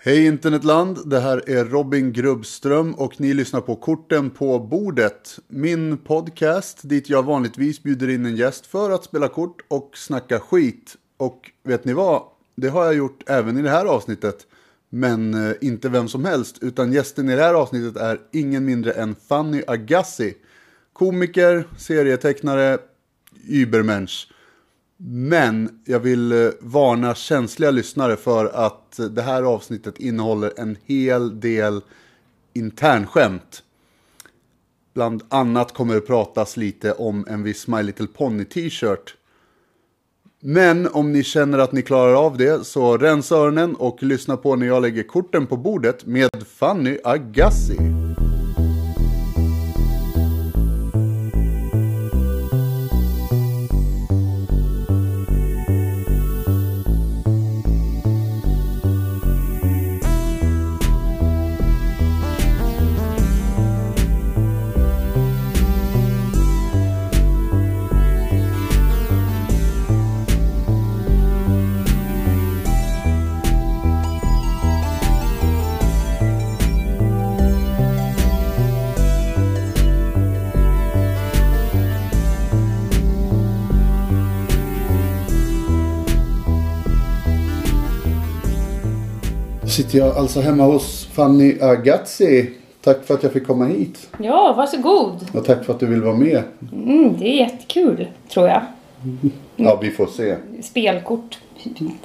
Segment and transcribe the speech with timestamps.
[0.00, 5.38] Hej internetland, det här är Robin Grubbström och ni lyssnar på Korten på bordet.
[5.48, 10.40] Min podcast dit jag vanligtvis bjuder in en gäst för att spela kort och snacka
[10.40, 10.96] skit.
[11.16, 12.22] Och vet ni vad?
[12.56, 14.46] Det har jag gjort även i det här avsnittet.
[14.88, 18.92] Men eh, inte vem som helst, utan gästen i det här avsnittet är ingen mindre
[18.92, 20.34] än Fanny Agassi.
[20.92, 22.78] Komiker, serietecknare,
[23.48, 24.28] übermensch.
[25.00, 31.40] Men jag vill eh, varna känsliga lyssnare för att det här avsnittet innehåller en hel
[31.40, 31.80] del
[32.52, 33.62] internskämt.
[34.94, 39.14] Bland annat kommer det pratas lite om en viss My Little Pony t-shirt.
[40.40, 44.56] Men om ni känner att ni klarar av det så rensa öronen och lyssna på
[44.56, 48.07] när jag lägger korten på bordet med Fanny Agassi.
[89.78, 92.50] Sitter jag alltså hemma hos Fanny Agazzi.
[92.84, 94.08] Tack för att jag fick komma hit.
[94.18, 95.26] Ja, varsågod.
[95.34, 96.42] Och tack för att du vill vara med.
[96.72, 98.62] Mm, det är jättekul, tror jag.
[99.56, 100.36] Ja, vi får se.
[100.62, 101.38] Spelkort,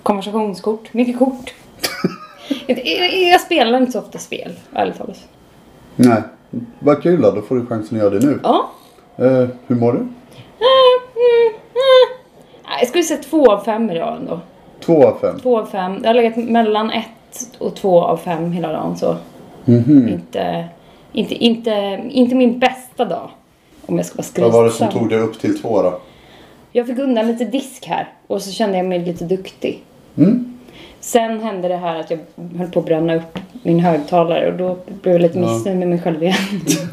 [0.03, 1.53] konversationskort, mycket kort.
[3.31, 5.27] jag, spelar inte så ofta spel, ärligt talat.
[5.95, 6.21] Nej,
[6.79, 7.31] vad kul då.
[7.31, 8.39] Då får du chansen att göra det nu.
[8.43, 8.69] Ja.
[9.17, 9.99] Eh, hur mår du?
[9.99, 10.09] Mm,
[11.15, 12.17] mm, mm.
[12.63, 14.39] Nej, Jag skulle säga två av fem idag ändå.
[14.79, 15.39] Två av fem.
[15.39, 15.99] Två av fem.
[16.01, 17.05] Jag har legat mellan ett
[17.57, 19.15] och två av fem hela dagen så.
[19.65, 20.07] Mhm.
[20.07, 20.65] Inte,
[21.13, 23.29] inte, inte, inte min bästa dag.
[23.85, 24.51] Om jag ska vara skrytsam.
[24.51, 25.99] Vad var det som tog dig upp till två då?
[26.71, 29.83] Jag fick undan lite disk här och så kände jag mig lite duktig.
[30.17, 30.52] Mm?
[30.99, 32.19] Sen hände det här att jag
[32.57, 36.01] höll på att bränna upp min högtalare och då blev jag lite missnöjd med mig
[36.01, 36.35] själv igen.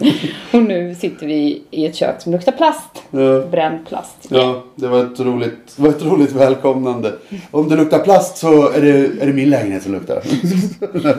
[0.52, 3.02] och nu sitter vi i ett kök som luktar plast.
[3.10, 3.41] Ja.
[3.50, 4.16] Bränd plast.
[4.28, 7.12] Ja, det var ett roligt, var ett roligt välkomnande.
[7.50, 10.22] Om det luktar plast så är det, är det min lägenhet som luktar.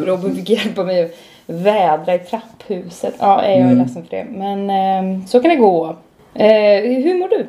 [0.05, 1.11] Robin fick hjälpa mig att
[1.45, 3.13] vädra i trapphuset.
[3.19, 3.77] Ja, jag är Mm.
[3.77, 4.25] ledsen för det.
[4.29, 5.95] Men eh, så kan det gå.
[6.33, 7.45] Eh, hur mår du?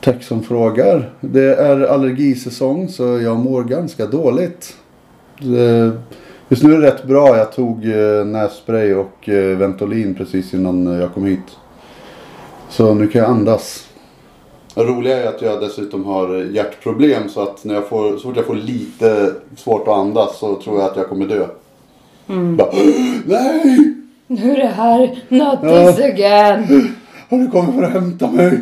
[0.00, 1.10] Tack som frågar.
[1.20, 4.76] Det är allergisäsong så jag mår ganska dåligt.
[5.38, 5.92] Det,
[6.48, 7.36] just nu är det rätt bra.
[7.36, 11.56] Jag tog eh, nässpray och eh, Ventolin precis innan jag kom hit.
[12.68, 13.86] Så nu kan jag andas.
[14.74, 18.36] Det roliga är att jag dessutom har hjärtproblem så att när jag får, så fort
[18.36, 21.46] jag får lite svårt att andas så tror jag att jag kommer dö.
[22.56, 22.68] Bara,
[23.24, 23.94] Nej!
[24.26, 25.24] Nu är det här.
[25.28, 26.94] Not this again.
[27.28, 28.60] Har du kommit för att hämta mig?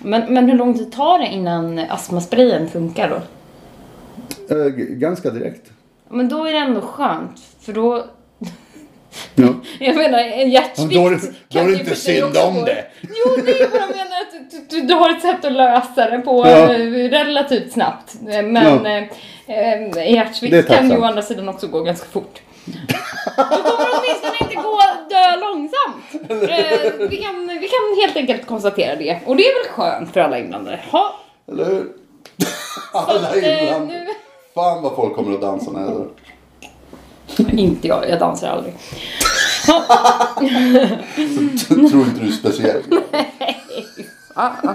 [0.00, 3.16] Men, men hur lång tid tar det innan astmasprayen funkar då?
[4.56, 5.70] Eh, ganska direkt.
[6.08, 7.40] Men då är det ändå skönt.
[7.60, 8.04] För då...
[9.34, 9.48] Ja.
[9.78, 11.10] Jag menar en hjärtsvikt Då
[11.48, 12.84] då är det inte synd om gå- det.
[13.02, 14.04] Jo, det är vad jag menar.
[14.20, 16.74] Att du, du, du har ett sätt att lösa det på Ja.
[16.74, 16.78] eh,
[17.10, 18.14] relativt snabbt.
[18.28, 18.98] Eh, Men Ja.
[19.54, 19.72] eh,
[20.06, 22.40] eh, hjärtsvikt kan ju å andra sidan också gå ganska fort.
[23.36, 24.80] Då kommer åtminstone inte gå
[25.10, 26.30] dö långsamt.
[26.30, 29.20] Eh, vi, kan, vi kan helt enkelt konstatera det.
[29.26, 30.80] Och det är väl skönt för alla inblandade.
[30.90, 31.92] Ha, Eller hur?
[32.92, 33.88] Alla eh, ibland.
[33.88, 34.06] nu...
[34.54, 36.08] Fan vad folk kommer att dansa när jag dör.
[37.52, 38.74] Inte jag, jag dansar aldrig.
[41.90, 42.82] Tror inte du är speciell.
[44.34, 44.74] Fan.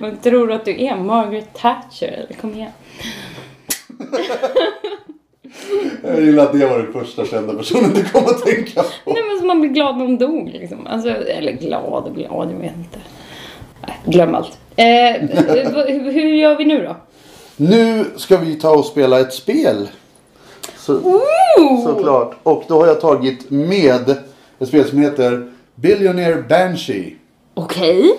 [0.00, 2.28] Men tror du att du är Margaret Thatcher?
[2.40, 2.72] Kom igen.
[6.02, 9.12] Jag gillar att det var den första kända personen du kom att tänka på.
[9.12, 10.86] Nej men så man blir glad när de dog liksom.
[10.86, 12.98] Alltså, eller glad och glad, jag vet inte.
[14.04, 14.58] Glöm allt.
[14.76, 14.84] Eh,
[16.12, 16.96] hur, gör vi nu då?
[17.56, 19.88] Nu ska vi ta och spela ett spel.
[20.76, 21.84] Så, Ooh!
[21.84, 22.36] såklart.
[22.42, 24.10] Och då har jag tagit med
[24.58, 27.16] ett spel som heter Billionaire Banshee.
[27.54, 28.18] Okej.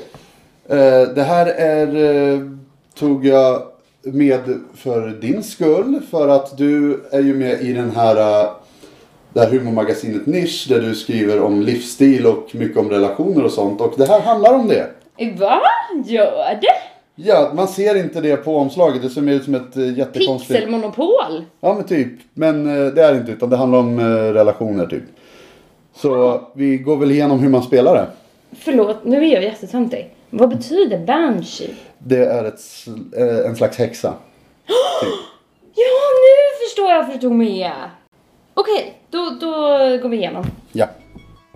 [0.69, 1.95] Eh, det här är,
[2.33, 2.39] eh,
[2.95, 3.61] tog jag
[4.03, 5.99] med för din skull.
[6.11, 8.49] För att du är ju med i den här, eh,
[9.33, 10.65] det här humormagasinet Nisch.
[10.69, 13.81] Där du skriver om livsstil och mycket om relationer och sånt.
[13.81, 14.89] Och det här handlar om det.
[15.39, 15.61] Va?
[16.05, 16.89] Gör det?
[17.15, 19.01] Ja, man ser inte det på omslaget.
[19.01, 20.53] Det ser mer ut som ett eh, jättekonstigt...
[20.53, 21.45] Pixelmonopol?
[21.61, 22.11] Ja men typ.
[22.33, 25.03] Men eh, det är det inte utan det handlar om eh, relationer typ.
[25.95, 28.07] Så vi går väl igenom hur man spelar det.
[28.59, 30.13] Förlåt, nu är jag jättetöntig.
[30.29, 31.75] Vad betyder banshee?
[31.99, 32.61] Det är ett,
[33.17, 34.09] eh, en slags häxa.
[35.01, 35.09] Typ.
[35.75, 37.73] Ja, nu förstår jag tog med.
[38.53, 39.51] Okej, då, då
[40.01, 40.45] går vi igenom.
[40.71, 40.87] Ja.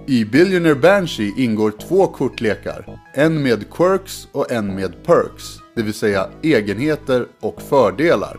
[0.08, 3.00] I Billionaire Banshee ingår två kortlekar.
[3.14, 5.44] En med quirks och en med perks.
[5.76, 8.38] Det vill säga egenheter och fördelar.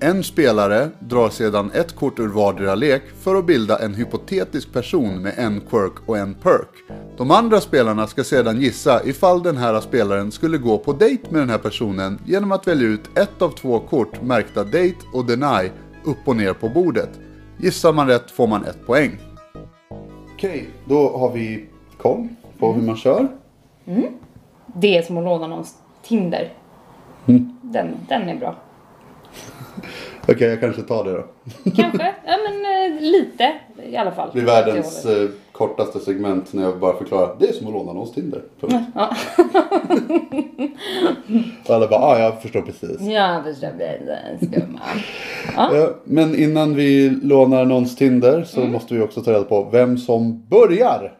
[0.00, 5.22] En spelare drar sedan ett kort ur vardera lek för att bilda en hypotetisk person
[5.22, 6.68] med en quirk och en perk.
[7.16, 11.40] De andra spelarna ska sedan gissa ifall den här spelaren skulle gå på dejt med
[11.40, 15.70] den här personen genom att välja ut ett av två kort märkta date och deny
[16.04, 17.10] upp och ner på bordet.
[17.60, 19.18] Gissar man rätt får man ett poäng.
[20.34, 21.66] Okej, då har vi
[22.02, 22.28] koll
[22.58, 23.28] på hur man kör.
[24.66, 26.52] Det är som att låna någons Tinder.
[27.26, 27.56] Mm.
[27.62, 28.56] Den, den är bra.
[30.28, 31.24] Okej, jag kanske tar det då.
[31.76, 33.52] Kanske, ja men eh, lite
[33.82, 34.28] i alla fall.
[34.32, 37.36] Det blir världens eh, kortaste segment när jag bara förklarar.
[37.38, 38.42] Det är som att låna någons Tinder.
[38.94, 39.10] Ja,
[41.66, 43.00] Och alla bara, ah, jag förstår precis.
[43.00, 44.38] ja förstår det.
[44.46, 44.80] Skumma.
[45.56, 49.98] Ja, men innan vi lånar någons Tinder så måste vi också ta reda på vem
[49.98, 51.14] som börjar.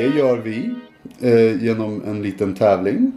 [0.00, 0.70] Det gör vi
[1.20, 3.12] eh, genom en liten tävling.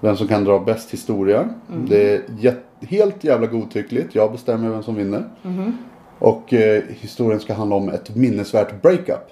[0.00, 1.48] Vem som kan dra bäst historia.
[1.88, 2.54] Det är
[2.86, 4.14] helt jävla godtyckligt.
[4.14, 5.24] Jag bestämmer vem som vinner.
[6.18, 9.26] Och eh, historien ska handla om ett minnesvärt breakup.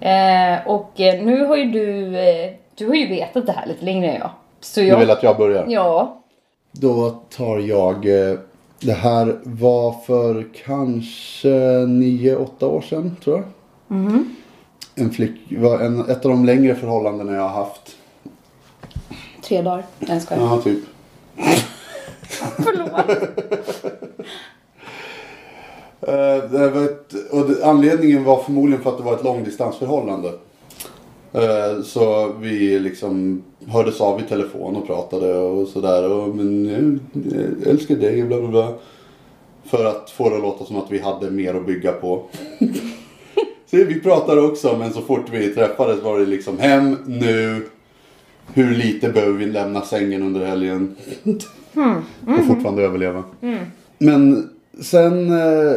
[0.00, 3.84] Eh, och eh, nu har ju du, eh, du har ju vetat det här lite
[3.84, 4.30] längre än jag.
[4.60, 5.64] Så Du jag, vill att jag börjar?
[5.68, 6.22] Ja.
[6.72, 7.94] Då tar jag...
[8.30, 8.38] eh,
[8.80, 11.48] Det här var för kanske
[11.86, 13.44] 9-8 år sedan, tror jag.
[14.94, 17.96] En flick, en, ett av de längre förhållandena jag har haft.
[19.42, 19.84] Tre dagar.
[19.98, 20.38] Nej jag.
[20.38, 20.84] Ja, typ.
[22.56, 22.90] Förlåt.
[26.06, 30.32] Eh, det var ett, och det, anledningen var förmodligen för att det var ett långdistansförhållande.
[31.32, 36.10] Eh, så vi liksom hördes av i telefon och pratade och sådär.
[36.12, 37.00] Och, men jag,
[37.62, 38.72] jag älskar dig och bla bla bla.
[39.64, 42.22] För att få det att låta som att vi hade mer att bygga på.
[43.74, 47.66] Vi pratade också men så fort vi träffades var det liksom hem nu.
[48.54, 50.96] Hur lite behöver vi lämna sängen under helgen?
[52.38, 53.24] och fortfarande överleva.
[53.98, 54.50] Men
[54.80, 55.72] sen eh,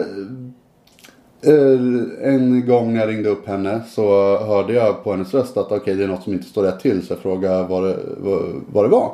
[1.41, 5.71] eh, en gång när jag ringde upp henne så hörde jag på hennes röst att
[5.71, 8.41] okej det är något som inte står rätt till så jag frågade vad det, vad,
[8.71, 9.11] vad det var.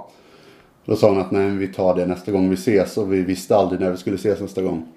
[0.86, 3.56] Då sa hon att nej vi tar det nästa gång vi ses och vi visste
[3.56, 4.88] aldrig när vi skulle ses nästa gång.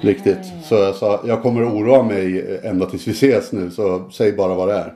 [0.00, 0.38] Riktigt.
[0.64, 4.54] Så jag sa jag kommer oroa mig ända tills vi ses nu så säg bara
[4.54, 4.94] vad det är.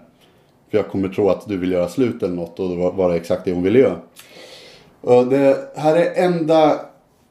[0.70, 3.10] För jag kommer tro att du vill göra slut eller något och det var, var
[3.10, 3.96] det exakt det hon ville göra.
[5.00, 6.76] Och det här är enda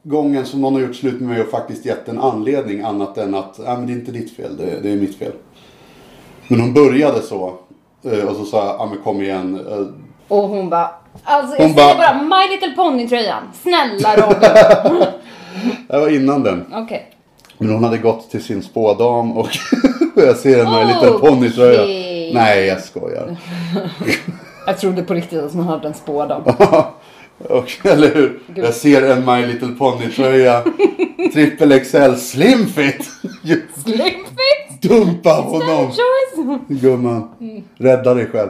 [0.02, 3.34] gången som någon har gjort slut med mig och faktiskt gett en anledning annat än
[3.34, 5.32] att Nej, men det är inte ditt fel, det, det är mitt fel.
[6.48, 7.54] Men hon började så.
[8.04, 9.60] eh, Och så sa jag, ja men kom igen.
[9.70, 9.86] eh,
[10.36, 10.90] Och hon bara,
[11.24, 13.42] alltså jag Hon säger bara- bara My Little Pony-tröjan.
[13.54, 15.04] Snälla Robin.
[15.88, 16.64] Det var innan den.
[16.74, 17.10] Okej.
[17.58, 19.48] Men hon hade gått till sin spådam och
[20.16, 21.82] jag ser en My Oh, Little Pony-tröja.
[21.82, 22.30] Okej.
[22.34, 23.36] Nej, jag skojar.
[24.66, 26.42] Jag trodde på riktigt att hon hade en spådam.
[27.38, 28.40] och, eller hur?
[28.54, 30.64] Jag ser en My Little Pony-tröja.
[31.32, 33.10] Trippel XL Slim Fit.
[33.84, 34.82] Slimfit!
[34.82, 35.90] Dumpa honom.
[36.68, 37.28] Gumman,
[37.76, 38.48] rädda dig själv.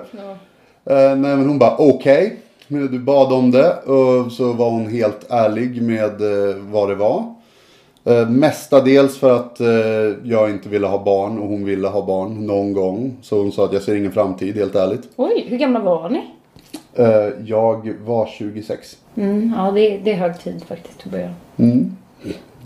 [0.90, 2.40] Eh, nej men hon bara okej.
[2.68, 6.94] Men Du bad om det och så var hon helt ärlig med eh, vad det
[6.94, 7.34] var.
[8.08, 9.68] Uh, mestadels för att eh,
[10.24, 13.16] jag inte ville ha barn och hon ville ha barn någon gång.
[13.22, 15.08] Så hon sa att jag ser ingen framtid helt ärligt.
[15.16, 16.24] Oj, hur gamla var ni?
[16.94, 17.06] Eh,
[17.44, 18.96] jag var 26.
[19.16, 21.30] Mm, ja, det, är- det är hög tid faktiskt att börja.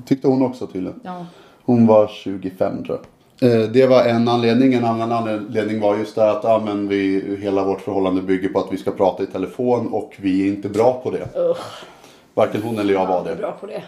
[0.06, 1.00] Tyckte hon också tydligen.
[1.04, 1.26] Ja.
[1.64, 2.98] Hon var 25 tror
[3.40, 3.52] jag.
[3.52, 4.74] Eh, Det var en anledning.
[4.74, 8.58] En annan anledning var just det att ja, men vi, hela vårt förhållande bygger på
[8.58, 11.28] att vi ska prata i telefon och vi är inte bra på det.
[11.40, 11.56] Ugh,
[12.34, 13.34] Varken hon eller jag var det.
[13.36, 13.82] bra på det.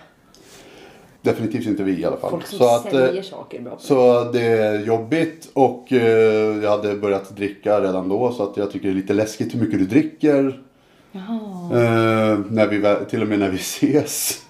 [1.25, 2.31] Definitivt inte vi i alla fall.
[2.31, 6.63] Folk som Så, att, eh, säljer saker är bra så det är jobbigt och eh,
[6.63, 9.61] jag hade börjat dricka redan då så att jag tycker det är lite läskigt hur
[9.61, 10.61] mycket du dricker.
[11.13, 14.43] Eh, när vi, till och med när vi ses.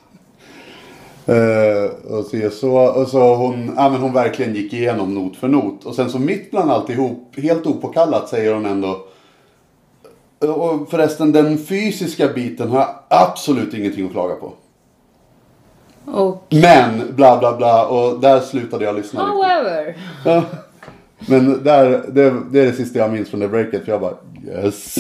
[1.27, 5.49] Eh, och, så, så, och så hon, ja, men hon verkligen gick igenom not för
[5.49, 5.85] not.
[5.85, 9.07] Och sen så mitt bland alltihop, helt opåkallat säger hon ändå.
[10.39, 14.53] Och förresten den fysiska biten har jag absolut ingenting att klaga på.
[16.07, 19.27] Och Men bla bla bla och där slutade jag lyssna.
[19.27, 19.97] however.
[20.25, 20.43] Ja.
[21.19, 24.15] Men där, det, det är det sista jag minns från det breaket för jag bara
[24.47, 24.97] yes.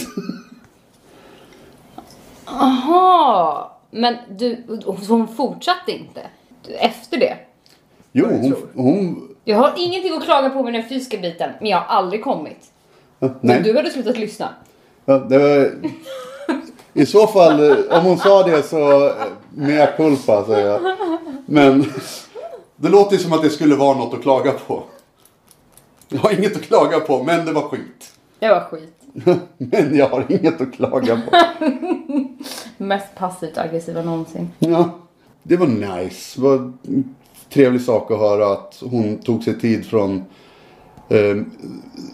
[2.45, 3.71] Aha.
[3.91, 4.63] Men du,
[5.09, 6.21] hon fortsatte inte
[6.79, 7.37] efter det?
[8.13, 11.79] Jo, hon, hon, Jag har ingenting att klaga på med den fysiska biten, men jag
[11.79, 12.71] har aldrig kommit.
[13.41, 13.63] Nej.
[13.63, 14.49] Du hade slutat lyssna.
[15.05, 15.71] Ja, det var...
[16.95, 19.15] I så fall, eh, om hon sa det så eh,
[19.55, 20.81] mea culpa säger jag.
[21.47, 21.85] Men
[22.77, 24.83] det låter som att det skulle vara något att klaga på.
[26.09, 28.13] Jag har inget att klaga på, men det var skit.
[28.39, 28.95] Det var skit.
[29.59, 31.37] Men jag har inget att klaga på.
[32.85, 34.51] Mest passivt aggressiva någonsin.
[34.59, 34.91] Ja,
[35.43, 36.41] det var nice.
[36.41, 37.15] Det var en
[37.51, 40.25] trevlig sak att höra att hon tog sig tid från
[41.09, 41.37] eh,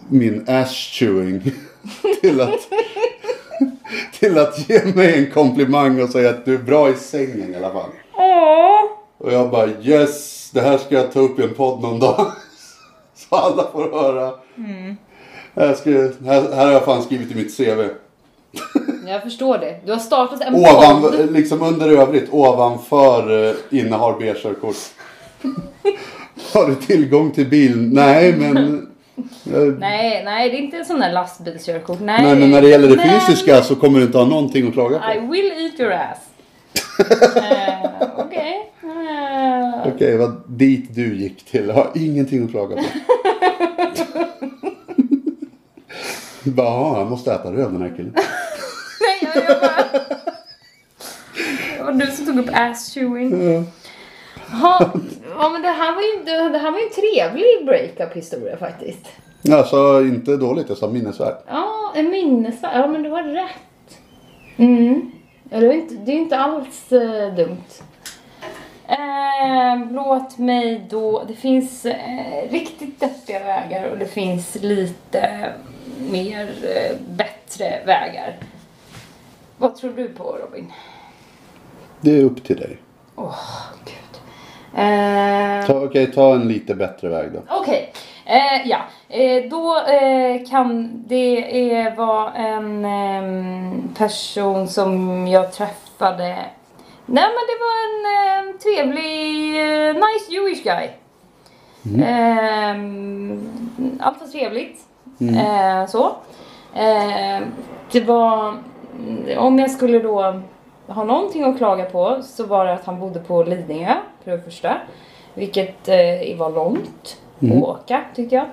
[0.09, 1.41] min ass chewing
[2.21, 2.69] till att,
[4.19, 7.57] till att ge mig en komplimang och säga att du är bra i sängen i
[7.57, 7.91] alla fall.
[8.15, 8.81] Åh!
[9.19, 12.27] Och jag bara yes, det här ska jag ta upp i en podd någon dag.
[13.15, 14.35] Så alla får höra.
[15.55, 17.89] Här, ska, här, här har jag fan skrivit i mitt CV.
[19.07, 19.81] Jag förstår det.
[19.85, 21.33] Du har startat en Ovan, podd.
[21.33, 24.77] liksom under övrigt, ovanför eh, innehar B-körkort.
[26.53, 27.91] Har du tillgång till bil?
[27.93, 28.90] Nej, men...
[29.79, 31.99] Nej, nej, det är inte en sån där lastbilskörkort.
[32.01, 34.67] Nej, Nej, men när det gäller det Men fysiska så kommer du inte ha någonting
[34.69, 35.13] att klaga på.
[35.13, 36.19] I will eat your ass.
[37.37, 38.73] Eh, Okej.
[38.83, 41.67] Eh, Okej, vad dit du gick till.
[41.69, 42.83] Jag har ingenting att klaga på.
[46.45, 48.15] Bara, "Ja, han måste äta röv den här killen.
[49.01, 49.85] Nej, jag, jag bara...
[51.79, 53.53] Det var du som tog upp ass chewing.
[53.53, 53.63] Ja.
[54.61, 54.91] Ha,
[55.41, 58.57] ja, men det här var ju, det, det här var ju en trevlig breakup historia
[58.57, 59.07] faktiskt.
[59.71, 61.45] Sa inte dåligt, jag sa minnesvärt.
[61.49, 62.81] Ja, en minnesvärd.
[62.81, 63.99] Ja, men du har rätt.
[64.57, 65.11] Mm.
[65.51, 67.65] Ja, det, är inte, det är inte alls eh, dumt.
[68.89, 71.25] Eh, låt mig då...
[71.29, 75.53] Det finns eh, riktigt deppiga vägar och det finns lite
[76.11, 78.37] mer eh, bättre vägar.
[79.59, 80.73] Vad tror du på Robin?
[82.01, 82.79] Det är upp till dig.
[83.17, 83.39] Åh,
[83.85, 84.10] gud.
[84.77, 87.43] Eh, Okej, ta en lite bättre väg då.
[87.49, 87.93] Okej,
[88.27, 88.79] eh, ja.
[89.09, 96.37] Eh, då eh, kan det eh, vara en ehm, person som jag träffade.
[97.07, 99.53] Nej men det var en eh, trevlig,
[99.95, 100.89] nice Jewish guy.
[102.05, 103.49] Ehm,
[104.01, 104.81] allt var trevligt.
[105.21, 106.13] Eh, så.
[107.93, 108.55] Det var,
[109.37, 110.41] om jag skulle då
[110.95, 113.95] ha någonting att klaga på så var det att han bodde på Lidingö
[114.25, 114.77] för det första.
[115.35, 118.47] Vilket eh, var långt att åka tyckte jag.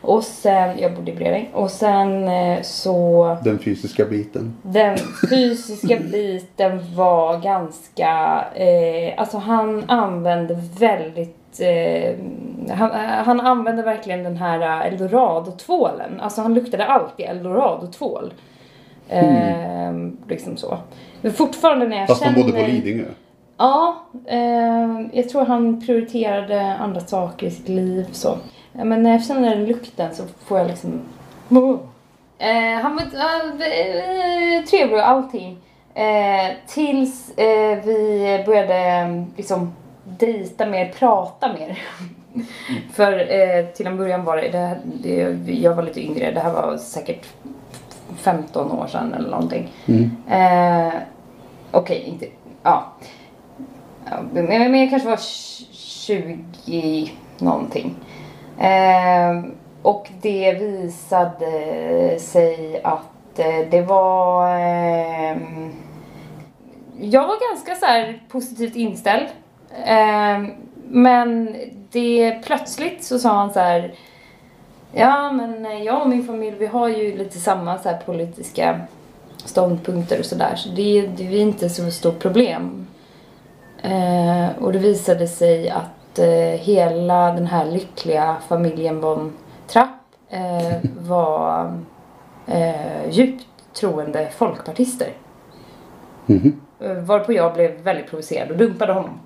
[0.00, 1.50] Och sen, jag bodde i Bredäng.
[1.52, 4.56] Och sen eh, så Den fysiska biten.
[4.62, 4.96] den
[5.30, 12.14] fysiska biten var ganska, eh, alltså han använde väldigt, eh,
[12.74, 12.90] han,
[13.24, 16.20] han använde verkligen den här eldorado-tvålen.
[16.20, 18.32] Alltså han luktade alltid eldorado-tvål.
[19.08, 19.92] Eh,
[20.28, 20.78] liksom så.
[21.24, 22.36] Men fortfarande när jag Fast känner...
[22.36, 23.04] de bodde på Lidingö.
[23.56, 28.38] Ja, eh, jag tror han prioriterade andra saker i sitt liv så.
[28.72, 31.00] Men när jag känner den lukten så får jag liksom...
[32.38, 35.58] Eh, han var eh, trevlig och allting.
[35.94, 41.78] Eh, tills eh, vi började liksom dejta mer, prata mer.
[42.92, 46.40] För eh, till en början var det, det, här- det, jag var lite yngre, det
[46.40, 47.26] här var säkert
[48.16, 49.68] 15 år sedan eller någonting.
[50.28, 50.92] Eh,
[51.74, 52.26] Okej, inte,
[52.62, 52.92] ja.
[54.32, 55.20] Men, men jag kanske var
[55.72, 57.94] 20 någonting.
[58.58, 59.44] Eh,
[59.82, 64.48] och det visade sig att eh, det var...
[64.58, 65.36] Eh,
[67.00, 69.26] jag var ganska så här positivt inställd.
[69.84, 70.44] Eh,
[70.88, 71.56] men
[71.90, 73.94] det plötsligt så sa han så här
[74.92, 78.80] Ja men eh, jag och min familj vi har ju lite samma så här politiska
[79.44, 82.86] ståndpunkter och sådär så det, det är inte så stort problem.
[83.82, 89.32] Eh, och det visade sig att eh, hela den här lyckliga familjen von
[89.66, 89.88] Trapp
[90.28, 91.72] eh, var
[92.46, 93.46] eh, djupt
[93.80, 95.08] troende folkpartister.
[96.80, 99.20] Eh, Varpå jag blev väldigt provocerad och dumpade honom.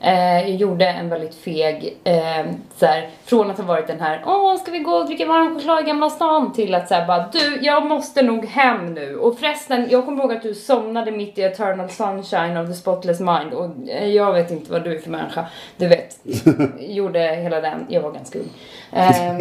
[0.00, 4.56] Eh, jag gjorde en väldigt feg, eh, såhär, från att ha varit den här Åh,
[4.56, 6.52] ska vi gå och dricka varm choklad i Gamla stan?
[6.52, 9.16] Till att säga bara Du, jag måste nog hem nu.
[9.16, 13.20] Och förresten, jag kommer ihåg att du somnade mitt i Eternal Sunshine of the Spotless
[13.20, 13.52] Mind.
[13.52, 15.46] Och eh, jag vet inte vad du är för människa.
[15.76, 16.18] Du vet,
[16.78, 18.50] gjorde hela den, jag var ganska ung.
[18.92, 19.38] Eh,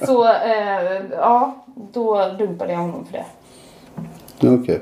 [0.06, 3.24] så, eh, ja, då dumpade jag honom för det.
[4.48, 4.80] Okej.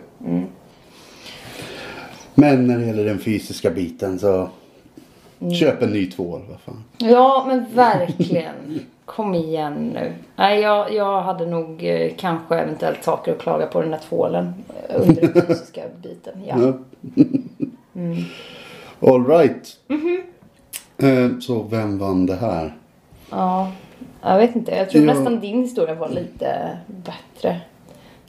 [2.34, 4.48] Men när det gäller den fysiska biten så
[5.60, 6.40] köp en ny tvål.
[6.50, 6.84] Vad fan.
[6.98, 8.80] Ja, men verkligen.
[9.04, 10.12] Kom igen nu.
[10.36, 14.54] Nej, jag, jag hade nog eh, kanske eventuellt saker att klaga på den här tvålen
[14.88, 16.32] eh, under den fysiska biten.
[16.46, 16.56] Ja.
[16.58, 16.72] Ja.
[19.12, 19.76] All right.
[20.98, 22.74] Eh, Så vem vann det här?
[23.30, 23.72] Ja,
[24.22, 24.74] jag vet inte.
[24.74, 25.12] Jag tror Jo.
[25.12, 27.60] nästan din historia var lite bättre.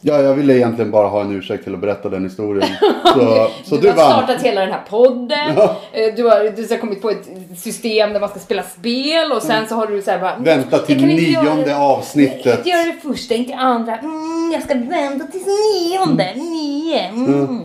[0.04, 2.70] Ja, jag ville egentligen bara ha en ursäkt till att berätta den historien.
[3.14, 4.12] Så, så du, du, har vann.
[4.24, 5.54] startat hela den här podden.
[5.56, 5.76] Ja.
[5.92, 9.42] Eh, Du har, du har kommit på ett system där man ska spela spel och
[9.42, 10.32] sen så har du så här bara...
[10.32, 12.46] mm, Vänta till inte göra nionde det- avsnittet.
[12.46, 13.98] Jag kan göra det första, inte andra.
[13.98, 16.34] Mm, jag ska vänta tills nionde.
[16.36, 17.00] Nio.
[17.08, 17.60] Mm.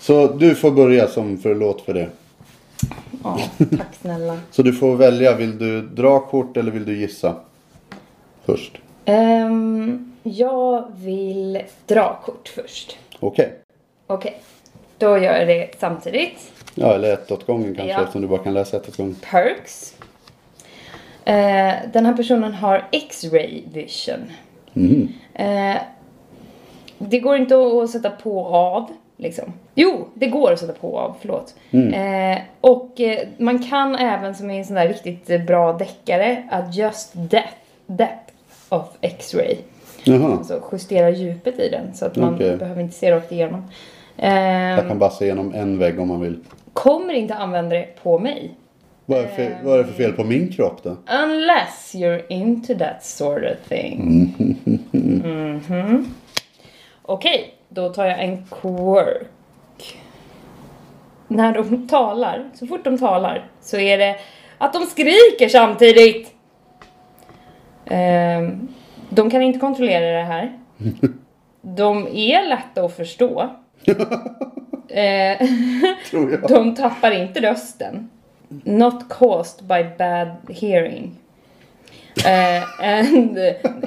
[0.00, 2.08] Så du får börja som förlåt för det.
[3.24, 4.36] Ja, tack snälla.
[4.50, 7.34] Så du får välja, vill du dra kort eller vill du gissa?
[8.46, 8.72] Först.
[9.04, 12.98] Ehm, jag vill dra kort först.
[13.20, 13.52] Okej.
[14.06, 14.40] Okej,
[14.98, 16.52] då gör jag det samtidigt.
[16.74, 18.00] Ja, eller ett åt gången kanske Ja.
[18.00, 19.16] eftersom du bara kan läsa ett åt gången.
[19.30, 19.94] Perks.
[21.24, 24.32] Eh, den här personen har X-ray vision.
[24.74, 25.08] Mm.
[25.34, 25.76] Eh,
[26.98, 28.90] det går inte att sätta på och av.
[29.16, 29.52] Liksom.
[29.74, 31.54] Jo, det går att sätta på och av, förlåt.
[31.72, 37.10] Eh, och eh, man kan även som i en sån där riktigt bra deckare adjust
[37.14, 37.56] depth,
[37.86, 38.32] depth
[38.68, 39.56] of X-ray.
[40.06, 40.32] Jaha.
[40.32, 42.56] Alltså justera djupet i den så att man Okej.
[42.56, 43.64] behöver inte se rakt igenom.
[44.16, 46.38] Jag kan bara se igenom en vägg om man vill.
[46.72, 48.54] kommer inte använda det på mig.
[49.06, 50.96] Vad är, det för, vad är det för fel på min kropp då?
[51.24, 54.34] Unless you're into that sort of thing.
[54.90, 56.14] Mhm.
[57.02, 59.96] Okej, då tar jag en quirk.
[61.28, 64.16] När de talar, så fort de talar, så är det
[64.58, 66.32] att de skriker samtidigt.
[67.86, 68.68] Ehm,
[69.08, 70.58] de kan inte kontrollera det här.
[71.60, 73.50] De är lätta att förstå.
[74.88, 75.48] Eh,
[76.10, 76.40] Tror jag.
[76.48, 78.10] de tappar inte rösten.
[78.64, 81.12] Not caused by bad hearing.
[82.26, 83.34] Eh, and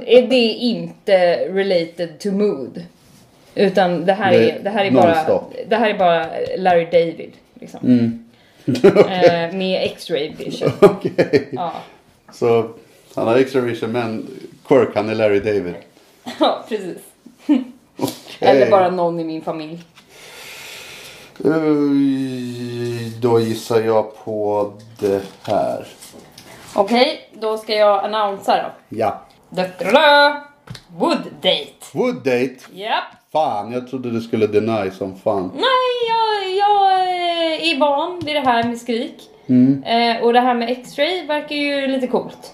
[0.04, 2.86] det är inte related to mood.
[3.56, 7.32] Utan det här Det är det här är, bara, det här är bara Larry David.
[7.54, 7.80] Liksom.
[7.84, 8.26] Mm.
[8.66, 10.72] Eh, med X-ray vision.
[10.82, 11.48] Okej.
[11.52, 11.74] Ja.
[12.34, 12.70] Så
[13.16, 14.28] han har extra vision men
[14.70, 15.76] Quirk han är Larry David.
[16.40, 16.98] ja, precis.
[17.98, 18.14] Okej.
[18.40, 19.84] Eller bara någon i min familj.
[21.46, 25.88] Eh, Då gissar jag på det här.
[26.76, 28.98] Okej, då ska jag annonsera då.
[28.98, 29.22] Ja.
[29.50, 30.44] Da-da-da!
[30.98, 31.74] Wood date.
[31.94, 32.56] Wood date.
[32.74, 33.04] Japp.
[33.32, 35.52] Fan, jag trodde du skulle deny som fan.
[35.56, 35.64] Nej,
[36.10, 39.30] jag, jag eh, är van vid det här med skrik.
[39.48, 39.84] Mm.
[39.84, 42.54] Eh, och det här med X-ray verkar ju lite coolt.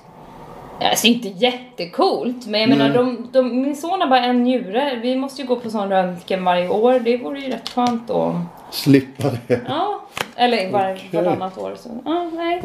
[0.82, 5.00] Alltså inte jättecoolt, men jag menar de, de, min son har bara en njure.
[5.02, 7.00] Vi måste ju gå på sån röntgen varje år.
[7.00, 8.42] Det vore ju rätt skönt då.
[8.72, 9.62] Slippa det.
[9.68, 10.02] Ja,
[10.36, 11.10] eller var, Okej.
[11.24, 11.76] vartannat år.
[11.80, 11.90] Så.
[12.06, 12.62] Ja, nej.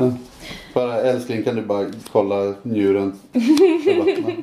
[0.75, 3.21] Bara älskling kan du bara kolla njuren?
[3.33, 3.47] Nej,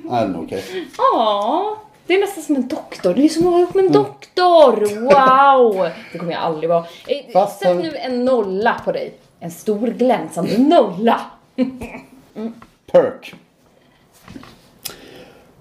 [0.03, 0.63] den är okej.
[0.97, 1.77] Ja,
[2.07, 3.13] det är nästan som en doktor.
[3.13, 4.71] Det är som att vara ihop med en doktor.
[5.01, 5.89] Wow!
[6.11, 6.85] Det kommer jag aldrig vara.
[7.07, 9.13] Eh, Fast- Sätt nu en nolla på dig.
[9.39, 11.21] En stor glänsande nolla.
[12.91, 13.35] Perk.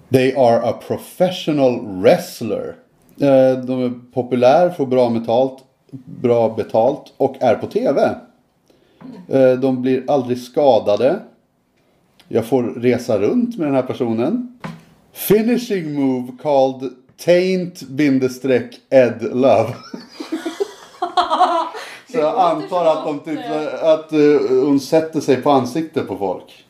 [0.09, 2.75] They are a professional wrestler.
[3.21, 5.63] Eh, De är populär, får bra betalt,
[6.05, 8.15] bra betalt och är på TV.
[9.29, 11.19] Eh, De blir aldrig skadade.
[12.27, 14.59] Jag får resa runt med den här personen.
[15.13, 16.89] Finishing move called
[17.25, 19.67] Taint bindestreck Ed Love.
[22.11, 23.39] Så jag antar att de typ,
[23.81, 24.19] att eh,
[24.65, 26.65] hon sätter sig på ansiktet på folk.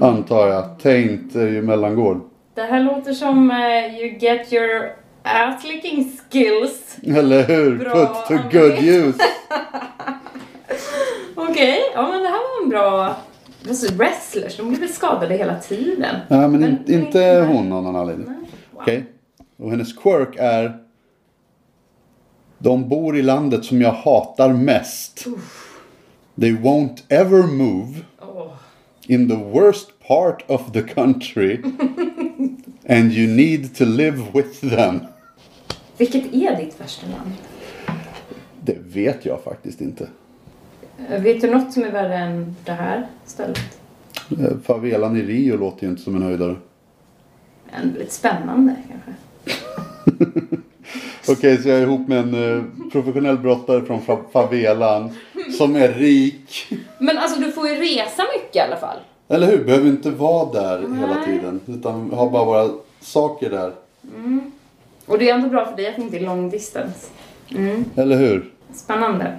[0.00, 0.78] Antar jag.
[0.78, 2.20] Taint är ju mellangård.
[2.54, 4.90] Det här låter som eh, you get your
[5.22, 6.96] ass licking skills.
[7.18, 7.78] Eller hur?
[7.78, 8.58] Bra, Put to Anneli.
[8.58, 9.18] good use.
[11.34, 13.16] Okej, ja men det här var en bra...
[13.68, 16.16] Alltså wrestlers, de blir väl skadade hela tiden?
[16.28, 18.26] Ja, men, in, Men- men inte inte- hon av någon anledning.
[18.26, 18.36] Nej.
[18.70, 18.82] Wow.
[18.82, 19.04] Okej.
[19.56, 20.78] Och hennes quirk är.
[22.58, 25.24] De bor i landet som jag hatar mest.
[26.40, 27.94] They won't ever move.
[29.06, 31.62] In the worst part of the country.
[32.88, 35.00] And you need to live with them.
[35.98, 37.32] Vilket är ditt värsta land?
[38.64, 40.08] Det vet jag faktiskt inte.
[41.08, 43.80] Eh, Vet du något som är värre än det här stället?
[44.40, 46.56] Eh, Favelan i Rio låter ju inte som en höjdare.
[47.70, 49.12] En lite spännande kanske.
[51.28, 55.10] Okej, så jag är ihop med en eh, professionell brottare från fa- favelan
[55.58, 56.66] som är rik.
[56.98, 58.96] Men alltså du får ju resa mycket i alla fall.
[59.28, 59.64] Eller hur?
[59.64, 61.24] Behöver inte vara där hela Nej.
[61.24, 61.60] tiden.
[61.66, 62.68] Utan ha bara våra
[63.00, 63.72] saker där.
[65.06, 67.06] Och det är ändå bra för dig att det inte är long distance.
[67.50, 67.84] Mm.
[67.96, 68.50] Eller hur?
[68.74, 69.36] Spännande.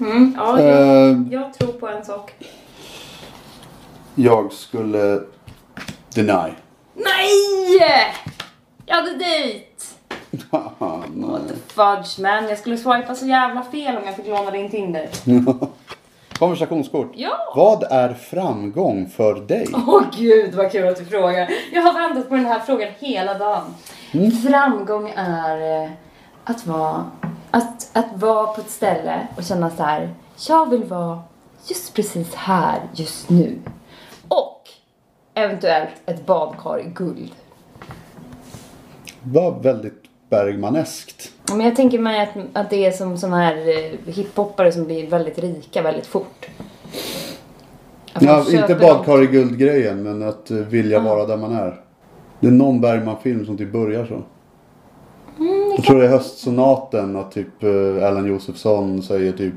[0.00, 2.32] Mm, ja, jag, Eh, jag tror på en sak.
[4.14, 5.20] jag skulle
[6.14, 6.50] deny.
[6.94, 8.14] Nej!
[8.86, 9.64] Jag hade dejt!
[10.30, 12.48] What the fudge man.
[12.48, 15.08] Jag skulle swipa så jävla fel om jag fick låna din Tinder.
[16.38, 17.12] Konversationskort.
[17.14, 17.52] Ja!
[17.56, 19.66] Vad är framgång för dig?
[19.86, 21.50] Åh gud vad kul att du frågar.
[21.72, 23.74] Jag har väntat på den här frågan hela dagen.
[24.48, 25.90] Framgång är eh,
[26.44, 27.10] att vara,
[27.50, 30.14] att, att vara på ett ställe och känna så här.
[30.48, 31.22] Jag vill vara
[31.68, 33.58] just precis här, just nu.
[34.28, 34.68] Och
[35.34, 37.32] eventuellt ett badkar i guld.
[39.22, 39.99] Var väldigt
[40.30, 41.32] Bergmaneskt.
[41.48, 45.06] Men jag tänker mig att, att det är som såna här eh, hiphoppare som blir
[45.06, 46.46] väldigt rika väldigt fort.
[48.20, 51.80] Ja, inte badkar i guldgrejen men att eh, vilja vara där man är.
[52.40, 54.14] Det är någon Bergman-film som typ börjar så.
[55.44, 57.68] Mm, Jag tror det är höstsonaten att typ eh,
[58.04, 59.54] Erland Josefsson säger typ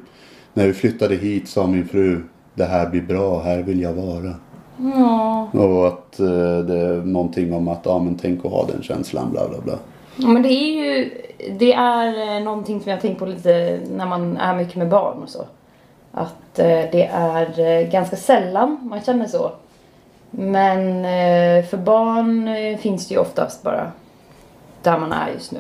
[0.54, 2.24] När vi flyttade hit sa min fru
[2.56, 4.34] Det här blir bra, här vill jag vara.
[4.78, 5.50] Ja.
[5.54, 9.32] Och att eh, det är någonting om att ja men tänk att ha den känslan
[9.32, 9.74] bla bla bla.
[10.16, 11.12] Ja, men det är ju
[11.50, 14.90] det är eh, någonting som jag har tänkt på lite när man är mycket med
[14.90, 15.46] barn och så.
[16.12, 19.52] Att eh, det är eh, ganska sällan man känner så.
[20.30, 21.04] Men
[21.64, 23.92] för barn finns det ju oftast bara
[24.82, 25.60] där man är just nu.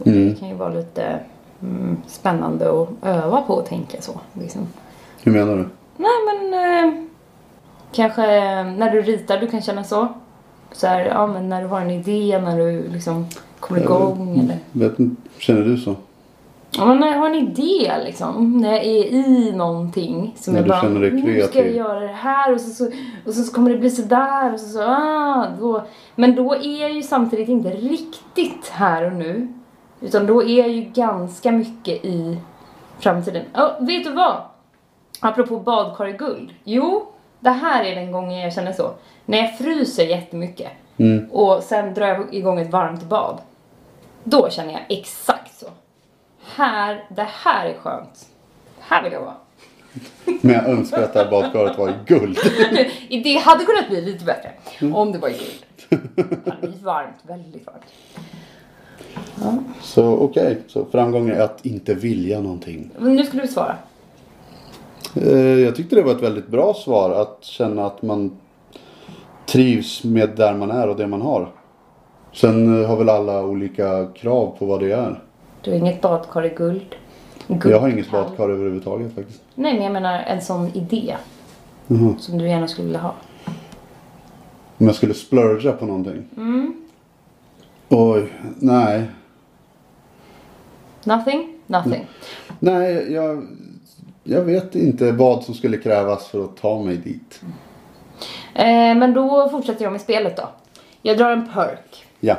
[0.00, 0.28] Och Mm.
[0.28, 1.18] Det kan ju vara lite
[1.62, 4.20] mm, spännande att öva på att tänka så.
[4.32, 4.68] Liksom.
[5.22, 5.68] Hur menar du?
[5.96, 7.08] Nej men
[7.92, 8.22] kanske
[8.62, 10.08] när du ritar du kan känna så.
[10.72, 13.26] Så här, ja men när du har en idé, när du liksom
[13.60, 14.58] kommer igång eller.
[14.72, 14.96] Vet,
[15.38, 15.96] känner du så?
[16.70, 18.58] Ja men när jag har en idé liksom.
[18.58, 21.76] När jag är i någonting som När jag bara, känner dig nu ska jag kreativ."
[21.76, 22.90] göra det här och så, så,
[23.26, 25.82] och så kommer det bli sådär och så, så ah, då.
[26.14, 29.48] Men då är jag ju samtidigt inte riktigt här och nu.
[30.00, 32.38] Utan då är jag ju ganska mycket i
[32.98, 33.44] framtiden.
[33.52, 34.36] Ja, vet du vad?
[35.20, 36.50] Apropå badkar i guld.
[36.64, 37.06] Jo,
[37.40, 38.90] det här är den gången jag känner så.
[39.26, 41.30] När jag fryser jättemycket Mm.
[41.30, 43.38] och sen drar jag igång ett varmt bad.
[44.24, 45.66] Då känner jag exakt så.
[46.56, 48.26] Här, det här är skönt.
[48.80, 49.34] Här vill jag vara.
[50.40, 52.38] Men jag önskar att det här badkaret var i guld.
[53.24, 54.52] Det hade kunnat bli lite bättre
[54.94, 55.64] om det var i guld.
[56.14, 57.84] Det hade blivit varmt, väldigt varmt.
[59.80, 62.90] Så okej, så framgång är att inte vilja någonting.
[62.98, 63.76] Men nu skulle du svara.
[65.16, 67.10] Eh, Jag tyckte det var ett väldigt bra svar.
[67.10, 68.30] Att känna att man
[69.46, 71.48] trivs med där man är och det man har.
[72.32, 75.22] Sen eh, har väl alla olika krav på vad det är.
[75.62, 76.94] Du har inget badkar i guld.
[77.48, 79.40] guld Jag har inget badkar överhuvudtaget faktiskt.
[79.54, 81.16] Nej, men jag menar en sån idé
[81.86, 82.18] Mhm.
[82.18, 83.14] som du gärna skulle vilja ha.
[84.78, 86.22] Om jag skulle splurga på någonting.
[86.36, 86.74] Mm.
[87.88, 89.04] Oj, nej.
[91.04, 91.54] Nothing?
[91.66, 92.06] Nothing.
[92.58, 93.46] Nej, jag,
[94.30, 97.40] jag vet inte vad som skulle krävas för att ta mig dit.
[98.54, 100.48] Eh, men då fortsätter jag med spelet då.
[101.02, 102.06] Jag drar en perk.
[102.20, 102.36] Ja.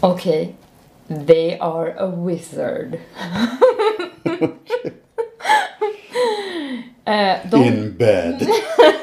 [0.00, 0.54] Okej.
[1.26, 2.94] They are a wizard.
[7.04, 8.46] eh, de, In bed.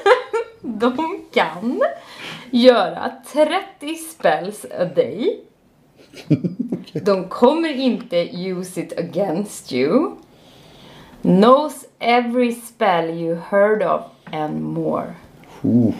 [0.61, 1.81] de kan
[2.51, 5.39] göra 30 spells a day.
[7.05, 10.11] De kommer inte use it against you.
[11.21, 15.13] Knows every spell you heard of and more.
[15.61, 15.93] Oh.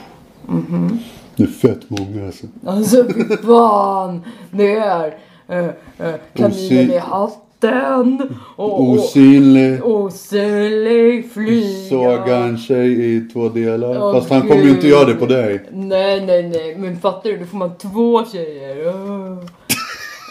[1.36, 2.47] Det är fett många alltså.
[2.65, 4.21] Alltså fy fan!
[4.52, 5.65] Det är äh,
[6.08, 9.86] äh, kaninen i hatten och, Osynlig.
[9.86, 11.89] osynlig flyga.
[11.89, 14.04] Såga en tjej i två delar.
[14.04, 15.63] Åh, Fast han kommer ju inte göra det på dig.
[15.71, 16.76] Nej, nej, nej.
[16.78, 17.38] Men fattar du?
[17.38, 18.88] Då får man två tjejer.
[18.88, 19.38] Åh.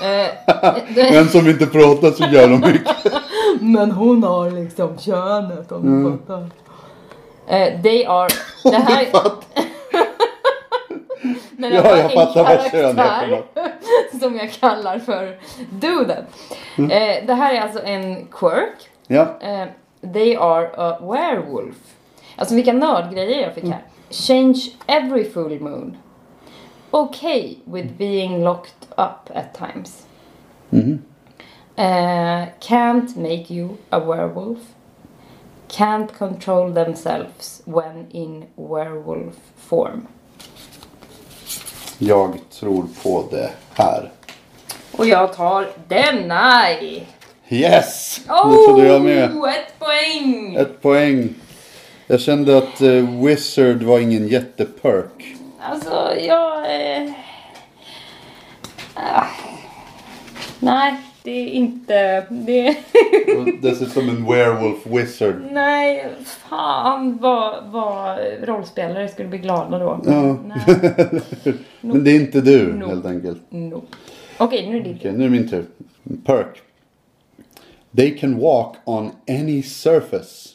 [0.02, 2.96] Eh, En som inte pratar så jävla mycket.
[3.60, 6.04] men hon har liksom könet om Mm.
[6.12, 6.50] du fattar.
[7.46, 8.28] Eh, they are...
[8.62, 9.06] Det här...
[11.56, 13.42] Men Ja, jag fattar vad kön är.
[14.20, 15.38] Som jag kallar för
[15.70, 16.24] Duden.
[16.78, 16.90] Mm.
[16.90, 18.88] Eh, det här är alltså en quirk.
[19.06, 19.26] Ja.
[19.40, 19.66] Eh,
[20.12, 21.74] they are a werewolf.
[22.36, 23.72] Alltså vilka nördgrejer jag fick Mm.
[23.72, 23.82] här.
[24.10, 25.96] Change every full moon.
[26.92, 30.06] Okay with being locked up at times.
[30.70, 30.98] Mhm.
[31.76, 34.58] Eh, can't make you a werewolf.
[35.68, 40.06] Can't control themselves when in werewolf form.
[41.98, 44.10] Jag tror på det här.
[44.92, 46.62] Och jag tar denna.
[47.48, 48.20] Yes!
[48.26, 49.24] Det Oh, trodde jag med.
[49.24, 50.54] ett poäng!
[50.54, 51.34] Ett poäng.
[52.06, 55.36] Jag kände att eh, Wizard var ingen jätteperk.
[55.62, 56.58] Alltså, jag...
[56.74, 57.10] Eh...
[58.94, 59.26] Ah.
[60.60, 62.26] Nej, det är inte...
[62.30, 62.76] Det...
[63.62, 65.34] Dessutom en werewolf wizard.
[65.52, 70.00] Nej, fan vad, vad rollspelare skulle bli glada då.
[70.06, 70.36] Ja.
[71.80, 72.86] Men det är inte du No.
[72.86, 73.42] helt enkelt.
[73.50, 73.82] no.
[74.38, 74.94] Okej, nu är det.
[74.98, 75.64] Okej, nu är min tur.
[76.24, 76.62] Perk.
[77.96, 80.48] They can walk on any surface.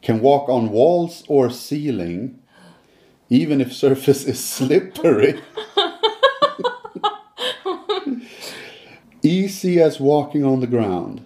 [0.00, 2.34] Can walk on walls or ceiling.
[3.28, 5.34] Even if surface is slippery.
[9.22, 11.20] Easy as walking on the ground.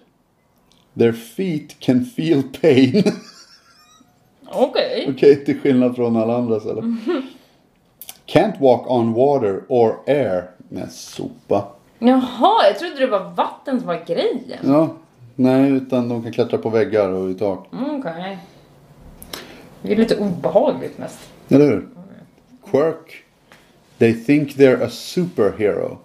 [0.93, 3.03] Their feet can feel pain.
[4.45, 5.07] Okej.
[5.09, 6.81] Okej, till skillnad från alla andras eller?
[8.25, 10.49] Can't walk on water or air.
[10.69, 11.67] Nej, sopa.
[11.99, 14.59] Jaha, jag trodde det var vatten som var grejen.
[14.63, 14.89] Ja,
[15.35, 17.67] nej, utan de kan klättra på väggar och i tak.
[17.73, 18.37] Mm, Okej.
[19.81, 21.19] Det är lite obehagligt mest.
[21.51, 21.87] Eller hur?
[22.61, 23.23] Quirk.
[23.97, 25.99] They think they're a superhero.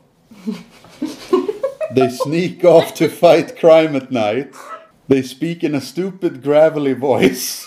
[1.94, 4.48] they sneak off to fight crime at night.
[5.08, 7.64] They speak in a stupid gravelly voice.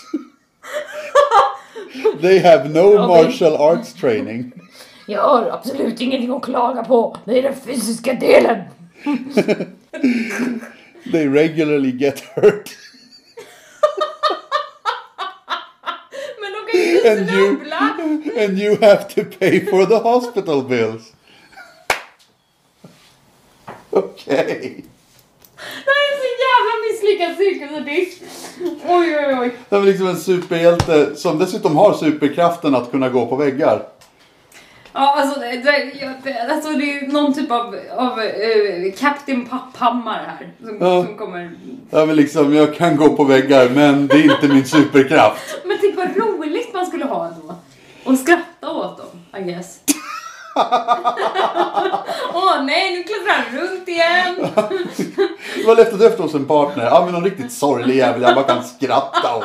[2.20, 4.52] they have no men- martial arts training.
[5.06, 7.16] Jag har absolut ingenting att klaga på.
[7.24, 8.62] Det är den fysiska delen.
[11.12, 12.70] They regularly get hurt.
[17.06, 17.56] And you,
[18.44, 21.12] and you have to pay for the hospital bills.
[23.90, 24.84] Okej.
[25.84, 28.22] Det här är så jävla misslyckad cirkusartist.
[28.88, 29.54] Oj, oj, oj.
[29.68, 33.82] Det är liksom en superhjälte som dessutom har superkraften att kunna gå på väggar.
[34.92, 35.56] Ja, alltså det,
[36.24, 40.52] det, alltså det är någon typ av, av uh, Captain Papphammar här.
[40.66, 41.04] Som, Ja.
[41.04, 41.50] som kommer...
[41.90, 45.58] Ja, men liksom, jag kan gå på väggar men det är inte min superkraft.
[45.64, 46.29] Men typ vad roligt
[47.00, 47.54] skulle ha ändå.
[48.04, 49.80] Och skratta åt dem, I guess.
[52.34, 54.36] Åh nej, nu klättrar han runt igen.
[55.56, 56.84] Det var lätt att efter hos en partner.
[56.84, 59.44] Ja men någon riktigt sorglig jävel jag bara kan skratta åt.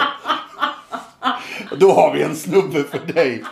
[1.79, 3.43] Då har vi en snubbe för dig.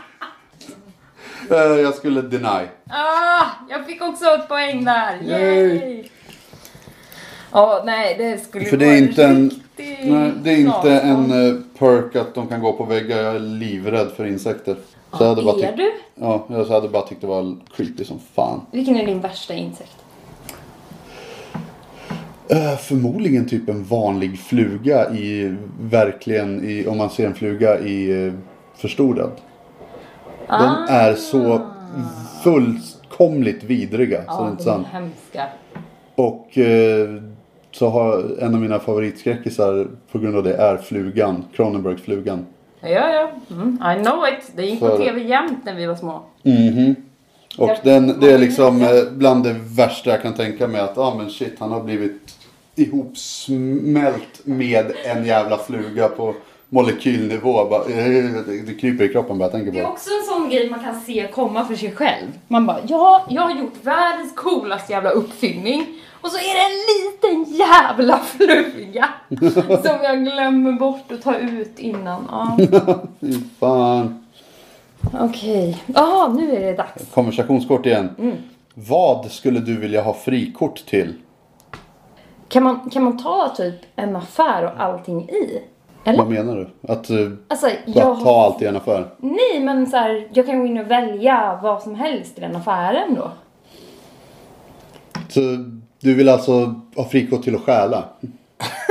[1.51, 2.67] Eh, Jag skulle deny.
[2.89, 5.19] Ah, jag fick också ett poäng där.
[5.23, 6.03] Yay.
[7.51, 9.51] Ja, nej, det skulle För det är inte en,
[10.03, 13.17] nej, det är inte en eh, perk att de kan gå på väggar.
[13.23, 14.75] Jag är livrädd för insekter.
[15.11, 15.91] Så jag hade bara Är tyckt, du?
[16.15, 18.61] ja, jag hade bara tyckt det var creepy som fan.
[18.71, 19.95] Vilken är din värsta insekt?
[22.49, 28.25] Eh, förmodligen typ en vanlig fluga i, verkligen i, om man ser en fluga i
[28.27, 28.33] eh,
[28.75, 29.31] förstorad.
[30.47, 30.87] De Ah.
[30.89, 31.61] är så
[32.43, 34.23] fullkomligt vidriga.
[34.27, 34.87] så det är Ja, inte de är sant.
[34.91, 35.47] hemska.
[36.15, 37.09] Och eh,
[37.73, 41.45] så har en av mina favoritskräckisar på grund av det är flugan.
[41.55, 42.45] Cronenberg-flugan.
[42.81, 43.31] Ja, ja.
[43.51, 44.51] Mm, I know it.
[44.55, 46.21] Det gick på För- tv jämt när vi var små.
[46.43, 46.95] Mhm.
[47.57, 50.97] Och Ja, den, det är liksom eh, bland det värsta jag kan tänka mig att
[50.97, 52.35] ah, men shit han har blivit
[52.75, 56.35] ihopsmält med en jävla fluga på
[56.69, 57.65] molekylnivå.
[57.69, 58.23] Bara, eh,
[58.65, 60.79] det, kryper i kroppen bara jag tänker Det är på också en sån grej man
[60.79, 62.27] kan se komma för sig själv.
[62.47, 65.85] Man bara, ja, jag har gjort världens coolaste jävla uppfinning.
[66.23, 69.09] Och så är det en liten jävla fluga
[69.83, 72.27] som jag glömmer bort att ta ut innan.
[72.31, 72.57] Ja.
[73.19, 74.25] Fy fan.
[75.19, 77.11] Okej, jaha nu är det dags.
[77.13, 78.09] Konversationskort igen.
[78.19, 78.37] Mm.
[78.73, 81.13] Vad skulle du vilja ha frikort till?
[82.47, 85.61] Kan man, kan man ta typ en affär och allting i?
[86.03, 86.17] Eller?
[86.17, 86.91] Vad menar du?
[86.93, 89.09] Att uh, Alltså, jag ta allt i en affär?
[89.17, 92.55] Nej, men så här, jag kan gå in och välja vad som helst i den
[92.55, 93.31] affären då.
[95.29, 95.41] Så
[96.03, 98.03] du vill alltså ha frikort till att stjäla?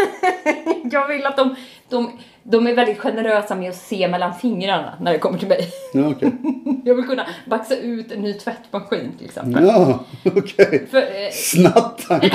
[0.92, 1.56] Jag vill att de,
[1.88, 5.68] de, de är väldigt generösa med att se mellan fingrarna när det kommer till mig.
[5.94, 6.32] Ja, okej.
[6.84, 9.64] Jag vill kunna baxa ut en ny tvättmaskin till exempel.
[9.64, 10.86] Ja, okej.
[10.90, 12.30] För, eh, Snatta en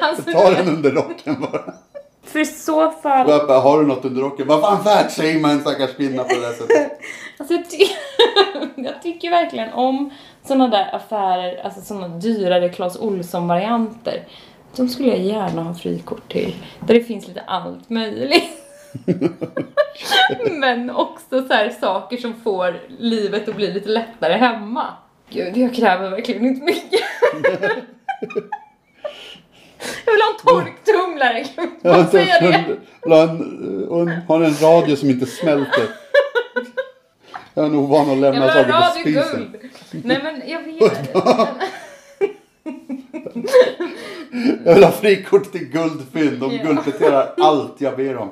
[0.00, 1.74] alltså, Ta den under rocken bara.
[2.24, 3.26] För i så fall...
[3.26, 4.46] Bara, bara, Har du något under rocken?
[4.46, 7.00] Vad fan världsshamea en stackars kvinna på det där sättet?
[7.38, 7.94] Alltså jag, ty-
[8.82, 10.10] jag tycker verkligen om
[10.48, 14.24] såna där affärer, alltså såna dyrare Clas Ohlson-varianter.
[14.76, 16.54] De skulle jag gärna ha frikort till.
[16.80, 18.50] Där det finns lite allt möjligt.
[20.50, 24.86] Men också så här saker som får livet att bli lite lättare hemma.
[25.30, 27.00] Gud, jag kräver verkligen inte mycket.
[30.06, 31.46] Jag vill ha en torktumlare,
[31.82, 32.76] bara säga det?
[33.14, 35.88] En, har en radio som inte smälter.
[37.54, 39.22] Jag är nog van att lämna saker på spisen.
[39.22, 39.56] radioguld.
[40.04, 41.14] Nej men jag vet.
[44.64, 46.40] Jag vill ha frikort till guldfynd.
[46.40, 48.30] De guldpläterar allt jag ber om.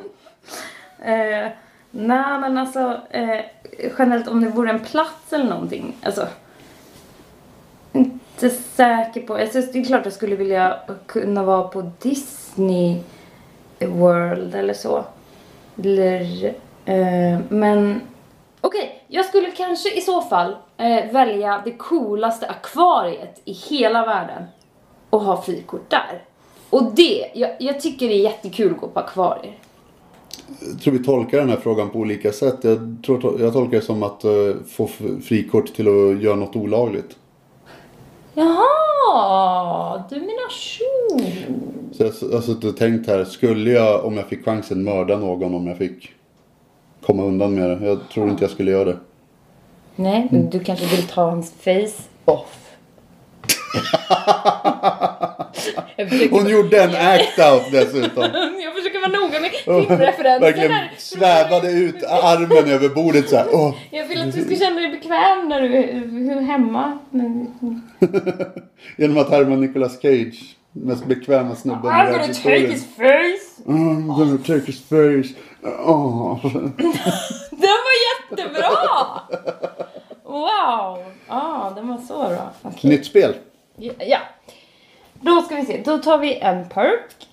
[1.04, 1.48] Eh,
[1.90, 3.40] nej men alltså eh,
[3.98, 5.96] generellt om det vore en plats eller någonting.
[6.02, 6.26] Alltså.
[7.92, 9.34] Inte säker på.
[9.34, 10.76] Alltså, det är klart jag skulle vilja
[11.06, 13.00] kunna vara på Disney
[13.78, 15.04] World eller så.
[15.78, 16.44] Eller,
[16.84, 18.00] eh, men
[18.60, 24.42] okej, jag skulle kanske i så fall eh, välja det coolaste akvariet i hela världen
[25.10, 26.22] och ha frikort där.
[26.70, 29.58] Och det, jag, jag tycker det är jättekul att gå på akvarier.
[30.60, 32.58] Jag tror vi tolkar den här frågan på olika sätt.
[32.62, 34.30] Jag, tror, jag tolkar det som att eh,
[34.68, 34.86] få
[35.22, 37.16] frikort till att göra något olagligt.
[38.34, 41.18] Jaha, du menar så.
[41.92, 45.54] Så jag har suttit och tänkt här, skulle jag om jag fick chansen mörda någon
[45.54, 46.12] om jag fick
[47.06, 47.86] komma undan med det?
[47.86, 48.98] Jag tror inte jag skulle göra det.
[49.96, 52.58] Nej, men du kanske vill ta hans face off.
[56.30, 58.22] Hon gjorde en act-out dessutom.
[58.64, 60.90] jag försöker vara noga med filmreferenser Verkligen här.
[60.98, 63.46] svävade ut armen över bordet så här.
[63.52, 63.74] Åh.
[63.90, 66.98] Jag vill att du ska känna dig bekväm när du är hemma.
[68.96, 70.56] Genom att härma Nicolas Cage.
[70.72, 73.62] Mest bekväma snubben i I'm gonna take his face.
[73.66, 75.34] I'm gonna take his face.
[75.86, 76.38] Åh.
[77.50, 77.96] Den var
[78.30, 79.20] jättebra!
[80.24, 81.04] Wow!
[81.28, 82.52] Ja, den var så bra.
[82.62, 82.90] Okej.
[82.90, 83.34] Nytt spel.
[83.98, 84.18] Ja.
[85.20, 85.82] Då ska vi se.
[85.84, 87.28] Då tar vi en perk.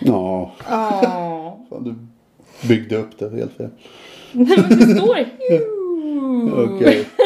[0.00, 1.58] Ja, Ja.
[1.70, 1.94] fan, du
[2.68, 3.70] byggde upp det helt fel.
[4.32, 5.14] Men det står
[5.48, 6.76] huge.
[6.76, 7.06] Okej.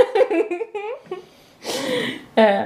[2.34, 2.62] Eh,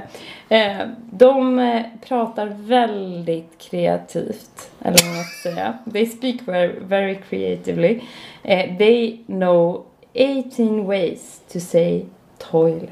[0.49, 4.71] eh, de eh, pratar väldigt kreativt.
[4.81, 5.77] Eller vad man ska säga.
[5.93, 7.99] They speak very, very creatively.
[8.43, 12.05] Eh, they know 18 ways to say
[12.51, 12.89] toilet.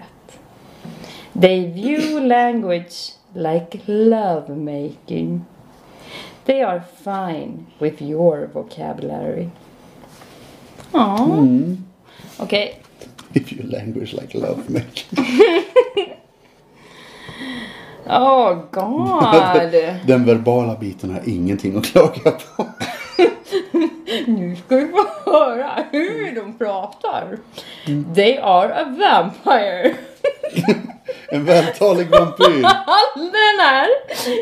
[1.34, 2.96] They view language
[3.34, 5.46] like love making.
[6.46, 9.50] They are fine with your vocabulary.
[10.94, 11.18] Ja.
[12.40, 12.82] Okej,
[13.34, 15.26] If you language like love making.
[18.10, 19.72] Oh god.
[20.08, 22.66] Den verbala biten har ingenting att klaga på.
[24.28, 27.38] Nu ska vi få höra hur de pratar.
[28.16, 29.94] They are a vampire.
[31.32, 32.62] En vältalig vampyr.
[33.16, 33.88] Den här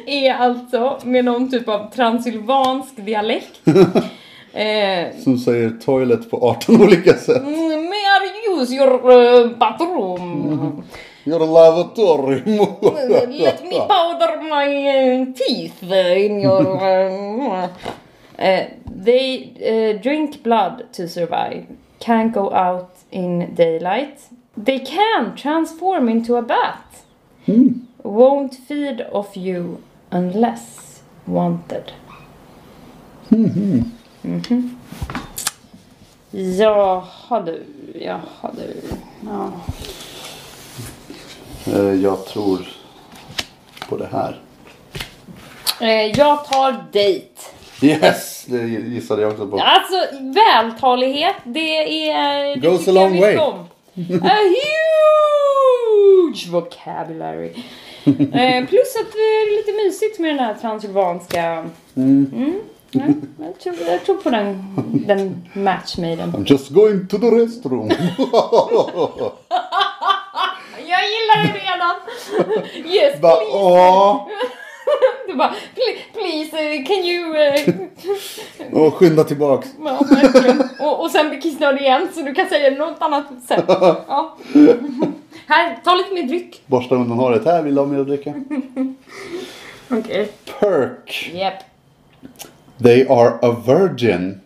[0.05, 3.59] är alltså med någon typ av transylvansk dialekt.
[4.53, 7.41] Eh, Som säger toilet på 18 olika sätt.
[7.41, 10.83] mm, may I use your uh, bathroom?
[11.23, 12.41] Your lavatory.
[13.29, 14.65] Let me powder my
[15.21, 15.83] uh, teeth
[16.17, 16.65] in your...
[16.65, 17.65] Uh,
[18.39, 18.65] uh,
[19.03, 19.53] they
[19.97, 21.65] uh, drink blood to survive.
[21.99, 24.19] Can't go out in daylight.
[24.65, 27.03] They can transform into a bat.
[28.03, 29.77] Won't feed off you
[30.11, 31.91] unless wanted.
[33.29, 34.75] Mhm.
[36.31, 37.63] Jaha du,
[37.95, 38.81] jaha du.
[39.25, 39.51] Ja.
[41.73, 42.67] Eh, Jag tror
[43.89, 44.39] på det här.
[46.15, 47.56] Jag tar date.
[47.81, 49.57] Yes, det gissade jag också på.
[49.59, 52.55] Alltså vältalighet, det är...
[52.55, 53.37] Det Goes a long way.
[53.37, 53.53] om.
[54.23, 54.37] A
[56.31, 57.47] huge vocabulary.
[58.33, 61.69] eh, plus att det är lite mysigt med den här transylvanska...
[61.95, 62.59] Mm.
[62.91, 63.01] Ja,
[63.39, 64.63] jag, tror, jag tror på den,
[65.07, 66.31] den matchmaden.
[66.33, 67.89] I'm just going to the restroom.
[70.89, 71.95] Jag gillar det redan!
[72.93, 74.25] Yes, please!
[75.27, 75.97] Du bara, "Pl-
[76.37, 77.35] please, eh, can you...
[77.35, 77.75] eh,
[78.83, 79.67] Och skynda tillbaks.
[79.83, 79.99] Ja,
[80.79, 83.25] och, och sen bli kissnödig igen så du kan säga något annat.
[84.07, 84.37] Ja.
[85.47, 86.61] Här, ta lite mer dryck.
[86.65, 87.45] Borsta undan håret.
[87.45, 88.33] Här, vill du ha mer att dricka?
[89.89, 90.29] Okej.
[90.59, 91.31] Perk.
[91.33, 91.53] Yep.
[92.83, 94.41] They are a virgin.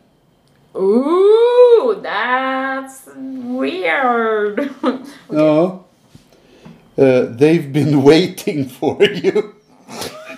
[0.73, 3.07] Ooh, that's
[3.59, 4.69] weird.
[5.29, 5.79] Ja.
[6.95, 9.41] Eh, they've been waiting for you.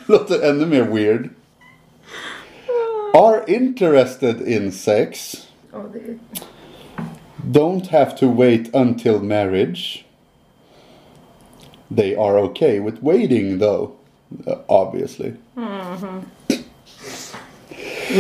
[0.06, 1.30] Låter ännu mer weird.
[3.13, 5.47] Are interested in sex.
[7.52, 10.06] Don't have to wait until marriage.
[11.91, 13.93] They are okay with waiting though.
[14.47, 15.34] Uh, obviously.
[15.56, 16.26] Men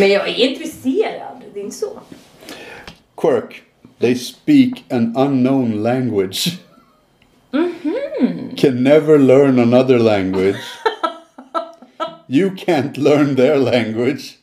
[0.09, 1.99] jag är intresserad, det är inte så.
[3.17, 3.63] Quirk.
[3.99, 6.59] They speak an unknown language.
[7.51, 8.55] Mhm.
[8.57, 10.57] Can never learn another language.
[12.27, 14.37] You can't learn their language.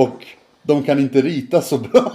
[0.00, 0.26] Och
[0.62, 2.12] de kan inte rita så bra.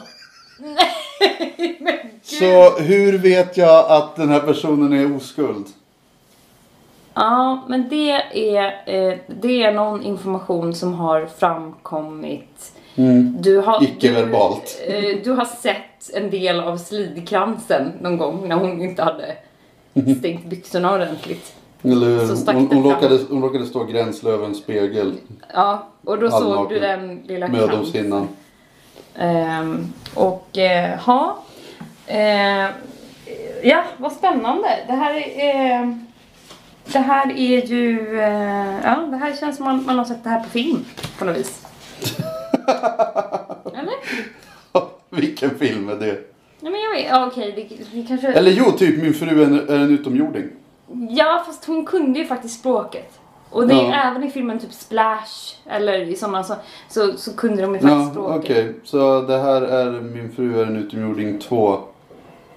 [1.79, 5.65] Men Så hur vet jag att den här personen är oskuld?
[7.13, 8.11] Ja, men det
[8.55, 12.71] är, eh, det är någon information som har framkommit.
[13.39, 14.83] Du har, Icke-verbalt.
[14.87, 19.37] Du, eh, du har sett en del av slidkransen någon gång när hon inte hade
[20.19, 21.55] stängt byxorna ordentligt.
[21.91, 25.13] Eller Så stack hon, det hon, råkade, hon råkade stå gränsle över en spegel.
[25.53, 28.27] Ja, och då såg du den lilla Mödomshinnan.
[29.15, 30.57] Ehm, och
[31.05, 31.37] ha.
[32.07, 32.69] Eh,
[33.63, 34.67] ja, vad spännande.
[34.87, 35.81] Det här är...
[35.81, 35.89] Eh,
[36.93, 38.19] det här är ju...
[38.19, 40.85] Eh, ja, det här känns som man, man har sett det här på film
[41.19, 41.65] på något vis.
[43.73, 43.95] Eller?
[45.09, 46.19] Vilken film är det?
[46.59, 47.05] Ja, men jag vet.
[47.09, 48.27] Ja, okej, det, det kanske...
[48.27, 50.49] Eller jo, typ Min fru är en, är en utomjording.
[51.09, 53.19] Ja, fast hon kunde ju faktiskt språket.
[53.49, 53.93] Och det är Ja.
[53.93, 56.55] även i filmen typ Splash eller i sådana så,
[56.89, 58.39] så, så kunde de ju faktiskt Ja, språket.
[58.43, 58.73] okej.
[58.83, 61.79] Så det här är Min fru är en utomjording 2.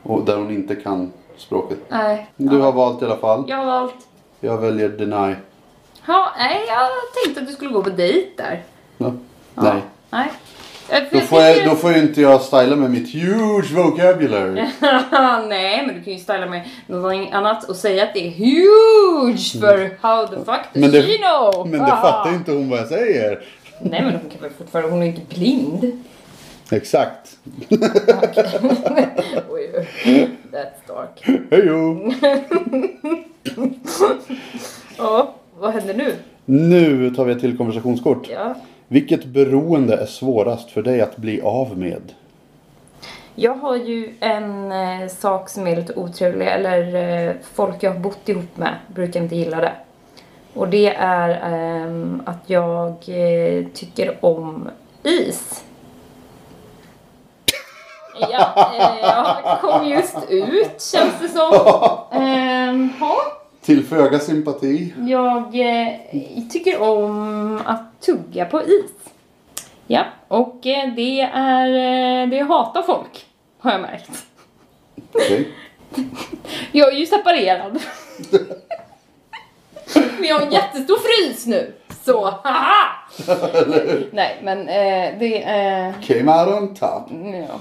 [0.03, 1.79] Och där hon inte kan språket.
[1.89, 2.31] Nej.
[2.37, 2.63] Du ja.
[2.65, 3.45] har valt i alla fall.
[3.49, 3.95] Jag har valt...
[4.41, 5.35] Jag väljer Deny.
[6.07, 6.89] Ja, nej, jag
[7.25, 8.63] tänkte att du skulle gå på dejt där.
[8.99, 9.13] Ja.
[9.55, 9.63] Ja.
[9.63, 9.83] Nej.
[10.11, 10.33] Nej.
[11.13, 14.55] Då får, jag, då får ju inte jag styla med mitt huge vocabulary.
[15.49, 19.61] Nej, men du kan ju styla med någonting annat och säga att det är huge
[19.61, 21.69] för how the fuck does Men det- she know?
[21.69, 23.39] Men det fattar ju inte hon vad jag säger.
[23.81, 26.05] Nej, men hon kan väl fortfarande, hon är inte blind.
[26.71, 27.37] Exakt.
[29.51, 29.87] Oj,
[30.53, 31.25] that's dark.
[31.51, 32.13] Hejo!
[34.99, 36.15] Ja, vad händer nu?
[36.45, 38.29] Nu tar vi ett till konversationskort.
[38.31, 38.55] Ja.
[38.89, 42.13] Vilket beroende är svårast för dig att bli av med?
[43.35, 46.95] Jag har ju en eh, sak som är lite otrevlig, eller
[47.29, 49.73] eh, folk jag har bott ihop med brukar inte gilla det.
[50.55, 54.69] Och det är ehm, att jag eh, tycker om
[55.03, 55.65] is.
[58.21, 61.53] Ja, eh, jag kom just ut känns det som.
[62.21, 63.38] Ehm, ja.
[63.61, 64.95] Till föga sympati.
[64.99, 65.95] Jag eh,
[66.51, 68.91] tycker om att tugga på is.
[69.87, 71.69] Ja, och eh, det är...
[72.23, 73.27] Eh, det hatar folk,
[73.59, 74.11] har jag märkt.
[75.13, 75.49] Okej.
[76.73, 77.79] Jag är ju separerad.
[79.95, 81.75] Men jag har en jättestor frys nu.
[82.05, 82.89] Så, haha!
[84.13, 85.43] Nej, men eh, det...
[85.43, 87.11] Eh, Came out on top.
[87.49, 87.61] Ja.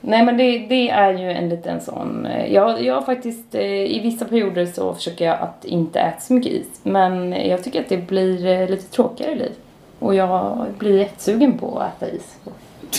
[0.00, 3.62] Nej men det, det är ju en liten sån, eh, jag, jag har faktiskt eh,
[3.96, 6.66] i vissa perioder så försöker jag att inte äta så mycket is.
[6.82, 9.52] Men jag tycker att det blir eh, lite tråkigare liv.
[9.98, 12.36] Och jag blir jättesugen på att äta is.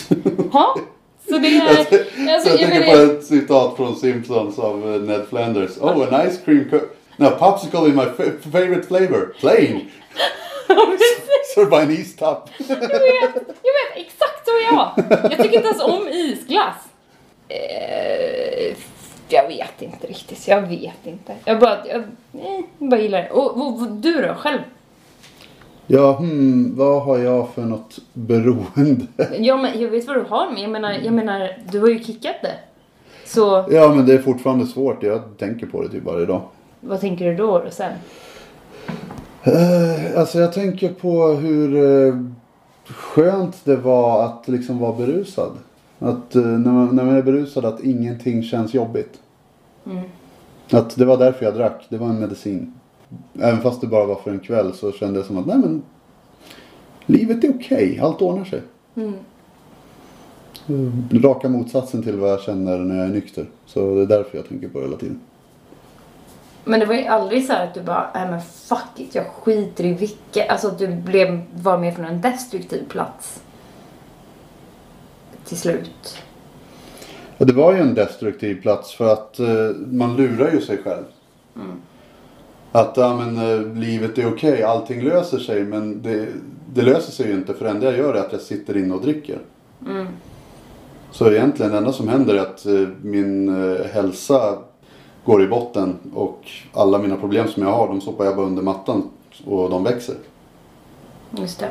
[0.53, 0.75] Ja,
[1.29, 1.65] så det är...
[1.65, 1.79] Jag,
[2.35, 5.77] Alltså, jag jag tänker på ett citat från Simpsons av Ned Flanders.
[5.81, 6.95] Oh, an ice cream cup.
[7.17, 9.33] No, popsicle is my fa- favorite flavor.
[9.39, 9.79] Plain.
[11.55, 12.49] Served by an is top.
[12.57, 14.91] Jag vet, jag vet, exakt så är jag.
[15.31, 16.75] Jag tycker inte ens om isglass.
[17.47, 18.75] Eh,
[19.29, 21.35] jag vet inte riktigt, jag vet inte.
[21.45, 23.29] Jag bara, jag, eh, bara gillar det.
[23.29, 24.59] Och, och, och du då, själv?
[25.87, 29.05] Ja, hmm, vad har jag för något beroende?
[29.39, 32.03] Ja, men jag vet vad du har, men jag menar, jag menar du har ju
[32.03, 32.55] kickat det.
[33.25, 35.03] Så Ja, men det är fortfarande svårt.
[35.03, 36.41] Jag tänker på det typ varje dag.
[36.79, 37.91] vad tänker du då, då sen?
[39.43, 42.15] Eh, alltså jag tänker på hur eh,
[42.85, 45.51] skönt det var att liksom vara berusad.
[45.99, 49.19] Att eh, när, man, när man är berusad att ingenting känns jobbigt.
[49.85, 50.03] Mm.
[50.71, 51.85] Att det var därför jag drack.
[51.89, 52.73] Det var en medicin.
[53.39, 55.81] Även fast det bara var för en kväll så kände jag som att nej men
[57.05, 57.99] livet är okej.
[58.01, 58.61] Allt ordnar sig.
[58.95, 59.13] Mm.
[60.67, 63.45] Eh, Raka motsatsen till vad jag känner när jag är nykter.
[63.65, 65.19] Så det är därför jag tänker på det hela tiden.
[66.69, 69.25] Men det var ju aldrig så här att du bara, nej men fuck it, jag
[69.27, 70.49] skiter i vilket.
[70.49, 73.43] Alltså att du blev, var med från en destruktiv plats.
[75.45, 76.17] Till slut.
[77.37, 79.47] Och det var ju en destruktiv plats för att eh,
[79.91, 81.03] man lurar ju sig själv.
[82.71, 86.27] Att ja, men, eh, livet är okej, allting löser sig men det,
[86.73, 88.93] det löser sig ju inte för det enda jag gör är att jag sitter inne
[88.93, 89.39] och dricker.
[89.87, 90.07] Mm.
[91.11, 94.57] Så egentligen det enda som händer är att eh, min eh, hälsa
[95.29, 98.61] går i botten och alla mina problem som jag har de sopar jag bara under
[98.61, 99.09] mattan
[99.45, 100.15] och de växer.
[101.31, 101.69] Just det.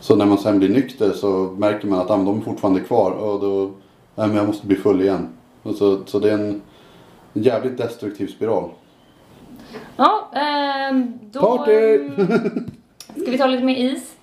[0.00, 3.10] Så när man sen blir nykter så märker man att ah, de är fortfarande kvar
[3.10, 3.70] och då,
[4.14, 5.28] nej men jag måste bli full igen.
[5.62, 6.62] Och så, så det är en
[7.32, 8.70] jävligt destruktiv spiral.
[9.96, 11.40] Ja, ehm, då...
[11.40, 11.98] Party!
[13.22, 14.16] Ska vi ta lite mer is?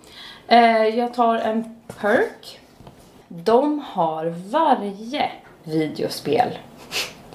[0.47, 1.63] Eh, jag tar en
[2.01, 2.59] perk.
[3.27, 5.31] De har varje
[5.63, 6.57] videospel.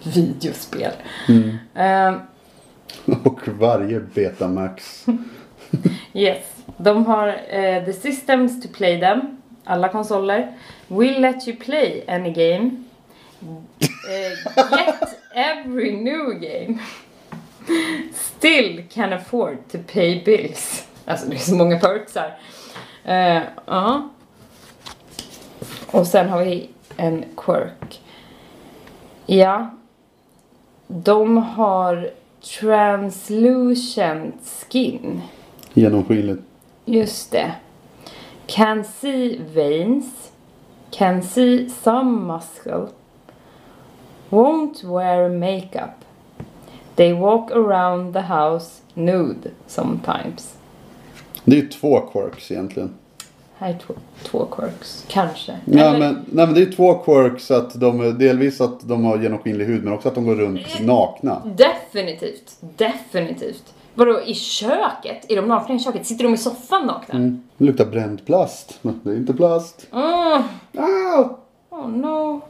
[0.06, 0.92] Videospel.
[1.74, 2.14] Ehm,
[3.24, 5.06] Och varje Betamax.
[6.12, 6.44] yes.
[6.76, 9.20] De har eh, the systems to play them.
[9.64, 10.52] Alla konsoler.
[10.88, 12.70] Will let you play any game.
[14.08, 16.78] Eh, get every new game.
[18.14, 20.86] Still can afford to pay bills.
[21.04, 22.38] Alltså det är så många perks här.
[23.36, 24.08] Eh, Ja.
[25.86, 28.00] Och sen har vi en quirk.
[29.26, 29.70] Ja.
[30.88, 32.10] De har
[32.60, 35.20] translucent skin.
[35.74, 36.42] Genomskinligt.
[36.84, 37.52] Just det.
[38.46, 40.32] Can see veins.
[40.90, 42.94] can see some muscle,
[44.30, 46.04] won't wear makeup.
[46.96, 50.56] They walk around the house nude sometimes.
[51.44, 52.94] Det är två quirks egentligen.
[53.58, 55.56] Här är två, två quirks, kanske.
[55.64, 59.18] Ja, Eller- men, nej, men det är två quirks att de, delvis att de har
[59.18, 61.42] genomskinlig hud men också att de går runt nakna.
[61.56, 63.74] Definitivt, definitivt.
[63.94, 65.30] Vadå, i köket?
[65.30, 66.06] Är de nakna i köket?
[66.06, 67.14] Sitter de i soffan nakna?
[67.14, 67.42] Mm.
[67.56, 68.78] Det luktar bränd plast.
[68.82, 69.86] Men det är inte plast.
[69.92, 70.42] Mm.
[70.78, 71.36] Ah!
[71.70, 72.40] Oh no.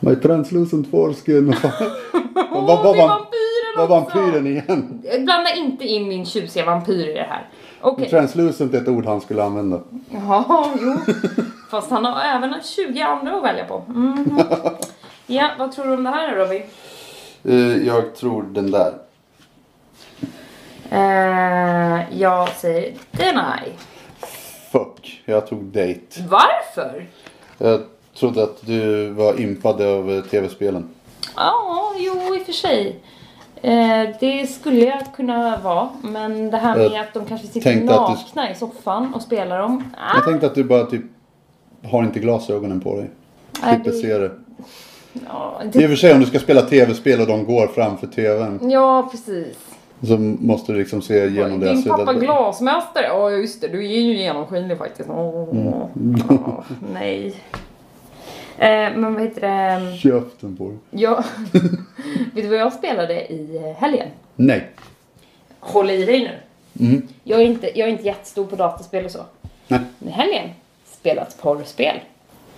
[0.00, 1.54] My translucent foreskin.
[2.52, 5.02] Vad, vad, det är var, vampyren vad vampyren igen?
[5.24, 7.48] Blanda inte in min tjusiga vampyr i det här.
[7.82, 8.10] Okej.
[8.10, 9.80] Translucent är ett ord han skulle använda.
[10.10, 10.96] Ja, jo.
[11.70, 13.84] Fast han har även 20 andra att välja på.
[13.88, 14.40] Mhm.
[15.26, 16.62] Ja, vad tror du om det här då, Robin?
[17.44, 18.92] Eh, jag tror den där.
[20.90, 23.72] Eh, jag säger deny.
[24.72, 26.24] Fuck, jag tog date.
[26.28, 27.06] Varför?
[27.58, 27.80] Jag
[28.18, 30.88] trodde att du var impad av tv-spelen.
[31.36, 33.00] Ja, jo i och för sig.
[33.64, 35.88] Eh, det skulle jag kunna vara.
[36.02, 39.22] Men det här med Jag att de kanske sitter att du- nakna i soffan och
[39.22, 39.84] spelar dem.
[39.98, 41.02] Ah, Jag tänkte att du bara typ
[41.84, 43.10] har inte glasögonen på dig.
[43.52, 44.30] Slipper det- se det.
[45.28, 47.66] ja, Det är i och för sig om du ska spela tv-spel och de går
[47.66, 48.70] framför tvn.
[48.70, 49.56] ja, precis.
[50.06, 52.22] Så måste du liksom se igenom Din deras pappa huvud.
[52.22, 53.04] glasmästare.
[53.08, 53.68] Ja, just det.
[53.68, 55.08] Du är ju genomskinlig faktiskt.
[55.10, 55.72] Åh, Mm.
[56.28, 56.60] åh,
[56.94, 57.34] nej.
[58.58, 59.96] Eh, men vad heter det?
[59.96, 60.78] Käften på dig.
[60.90, 61.16] Jag,
[62.34, 64.08] vet du vad jag spelade i helgen?
[64.36, 64.68] Nej.
[65.60, 66.38] Håll i dig nu.
[66.86, 67.08] Mm.
[67.24, 69.20] Jag är inte, jag är inte jättestor på dataspel och så.
[69.68, 69.80] Nej.
[69.98, 70.48] Men i helgen
[70.86, 71.96] spelat porrspel.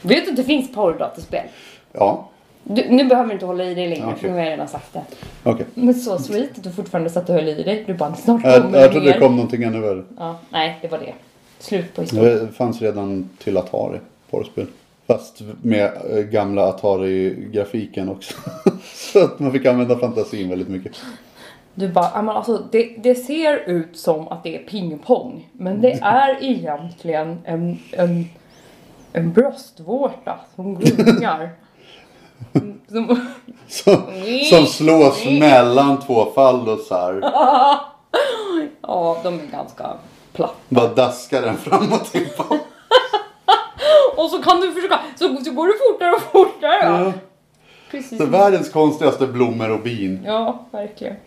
[0.03, 1.47] Vet du att det finns porrdataspel?
[1.93, 2.29] Ja.
[2.63, 4.19] Du, nu behöver du inte hålla i dig längre Okej.
[4.21, 5.03] för nu har jag redan sagt det.
[5.43, 5.67] Okej.
[5.75, 7.85] Men så sweet att du fortfarande satt och höll i dig.
[7.87, 9.13] Du bara snart Jag, kommer jag det trodde mer.
[9.15, 10.03] det kom någonting ännu värre.
[10.19, 11.15] Ja, nej det var det.
[11.59, 12.47] Slut på historien.
[12.47, 13.99] Det fanns redan till Atari,
[14.31, 14.67] porrspel.
[15.07, 18.35] Fast med eh, gamla Atari-grafiken också.
[18.95, 20.93] Så att man fick använda fantasin väldigt mycket.
[21.75, 25.49] Du bara, men alltså det, det ser ut som att det är pingpong.
[25.53, 28.29] Men det är egentligen en, en,
[29.13, 31.51] en bröstvårta som gungar.
[32.89, 33.27] som,
[33.69, 34.03] Som,
[34.51, 37.21] som slås mellan två fallosar.
[38.83, 39.93] ja, de är ganska
[40.33, 40.55] platta.
[40.69, 42.74] Bara daskar den fram och tillbaka.
[44.17, 46.85] Och så kan du försöka, så, så går det fortare och fortare.
[46.85, 47.13] Ja.
[47.91, 48.19] Precis.
[48.19, 50.23] Så världens konstigaste blommor och bin.
[50.27, 51.17] Ja, verkligen.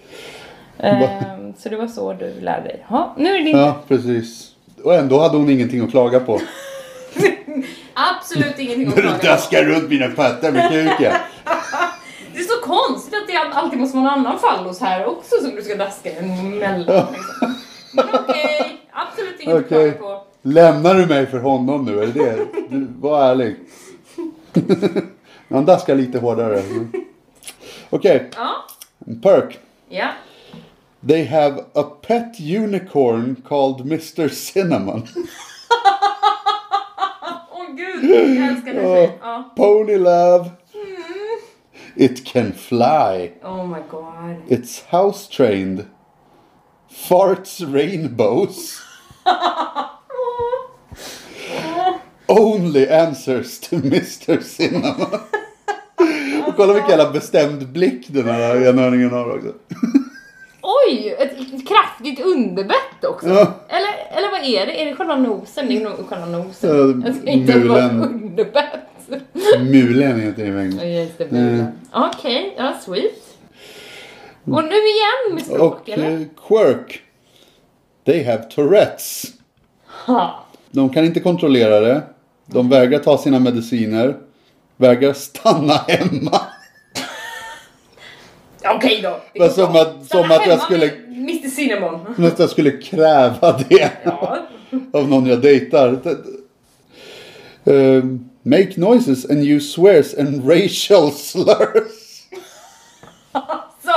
[0.80, 2.86] Ehm, så det var så du lärde dig.
[2.90, 4.52] Ja, nu är det din Ja, precis.
[4.84, 6.42] Och ändå hade hon ingenting att klaga på.
[7.94, 9.26] Absolut ingenting att Du klaga på.
[9.26, 11.14] daskar runt mina pattar med kuken.
[12.34, 15.56] Det är så konstigt att det alltid måste vara en annan fallos här också som
[15.56, 16.80] du ska daska emellan.
[16.80, 17.56] Liksom.
[17.94, 20.24] Men okej, absolut inget att klaga på.
[20.54, 22.00] Lämnar du mig för honom nu?
[22.04, 22.46] Är det det?
[22.70, 23.56] Du, var ärlig.
[25.50, 26.64] Han daskar lite hårdare.
[27.90, 28.56] Okej, Ja,
[29.24, 29.60] perk.
[29.90, 30.08] ja.
[31.08, 35.08] They have a pet unicorn called Mr Cinnamon.
[37.52, 39.12] Åh gud, jag älskar tjejen.
[39.22, 39.54] Ja.
[39.56, 40.50] Pony love.
[41.96, 43.32] It can fly.
[43.44, 44.36] Oh my god.
[44.48, 45.86] It's house trained.
[47.10, 48.82] Farts rainbows.
[52.28, 55.20] Only answers to Mr Cinnamon.
[56.48, 59.54] Och kolla vilken jävla bestämd blick den här enhörningen har också.
[60.62, 63.28] Oj, ett, kraftigt underbett också.
[63.28, 63.54] Ja.
[63.70, 64.82] Eller, eller vad är det?
[64.82, 65.68] Är det själva nosen?
[65.68, 66.70] Det är nog själva nosen.
[67.02, 68.02] Ja, jag ska inte vara mulen.
[68.02, 68.80] underbett.
[69.60, 70.74] Mulen heter det i mängd.
[70.74, 71.68] Ja, mulen.
[71.94, 73.24] Okej, ja sweet.
[74.46, 76.12] Och nu igen med språk, Och eller?
[76.12, 77.02] eh, quirk.
[78.06, 79.26] They have Tourettes.
[80.06, 80.46] Ha.
[80.72, 82.02] De kan inte kontrollera det.
[82.48, 84.16] De vägrar ta sina mediciner.
[84.78, 86.42] Vägrar stanna hemma.
[88.76, 89.10] Okej då.
[89.34, 89.82] det Men går som bra.
[89.82, 92.16] att- Stanna som att jag hemma skulle- Mr Cinnamon.
[92.16, 94.38] Som att jag skulle kräva det Ja.
[94.94, 96.00] av någon jag dejtar.
[97.64, 101.48] Um, make noises and use swears and racial slurs.
[103.84, 103.92] Så.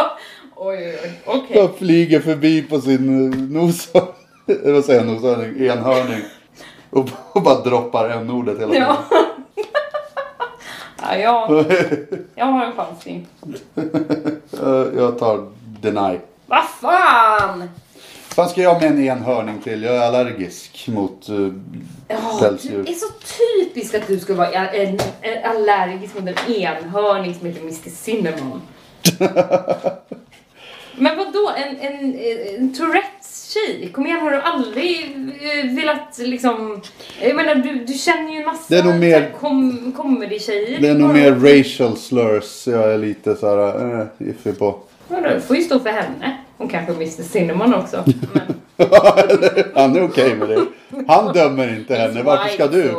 [0.56, 1.12] Oj, oj, oj.
[1.26, 1.56] Okej.
[1.56, 4.14] Bara flyger förbi på sin uh, noshörning.
[4.74, 5.06] Vad säger jag?
[5.14, 5.66] Noshörning?
[5.66, 6.22] Enhörning.
[6.90, 8.88] Och, och bara droppar en ordet hela tiden.
[11.02, 11.16] Ja.
[11.16, 11.64] ja, jag,
[12.34, 13.26] jag har en chansning.
[14.62, 15.46] Eh, jag tar
[15.80, 16.18] deny.
[16.46, 17.68] Vad fan!
[18.36, 19.82] Vad ska jag med en enhörning till?
[19.82, 21.52] Jag är allergisk mot uh,
[22.08, 22.82] Ja, pälsdjur.
[22.84, 23.06] det är så
[23.66, 28.62] typiskt att du ska vara en, en allergisk mot en enhörning som heter Mr Cinnamon.
[30.96, 32.18] Men vad då en, en,
[32.58, 33.90] en Tourettes tjej.
[33.92, 36.80] Kom igen, har du aldrig eh, velat liksom...
[37.22, 40.80] Jag menar, du, du känner ju en massa Det är nog mer- kom, comedy-tjejer.
[40.80, 44.78] Det är nog mer du- racial slurs jag är lite så här äh, iffy på.
[45.08, 46.36] Vadå, det får ju stå för henne.
[46.56, 48.04] Hon kanske Mr Cinnamon också.
[48.32, 48.88] Men
[49.74, 50.66] Han är okej med det.
[51.08, 52.22] Han dömer inte henne.
[52.22, 52.90] Varför ska du?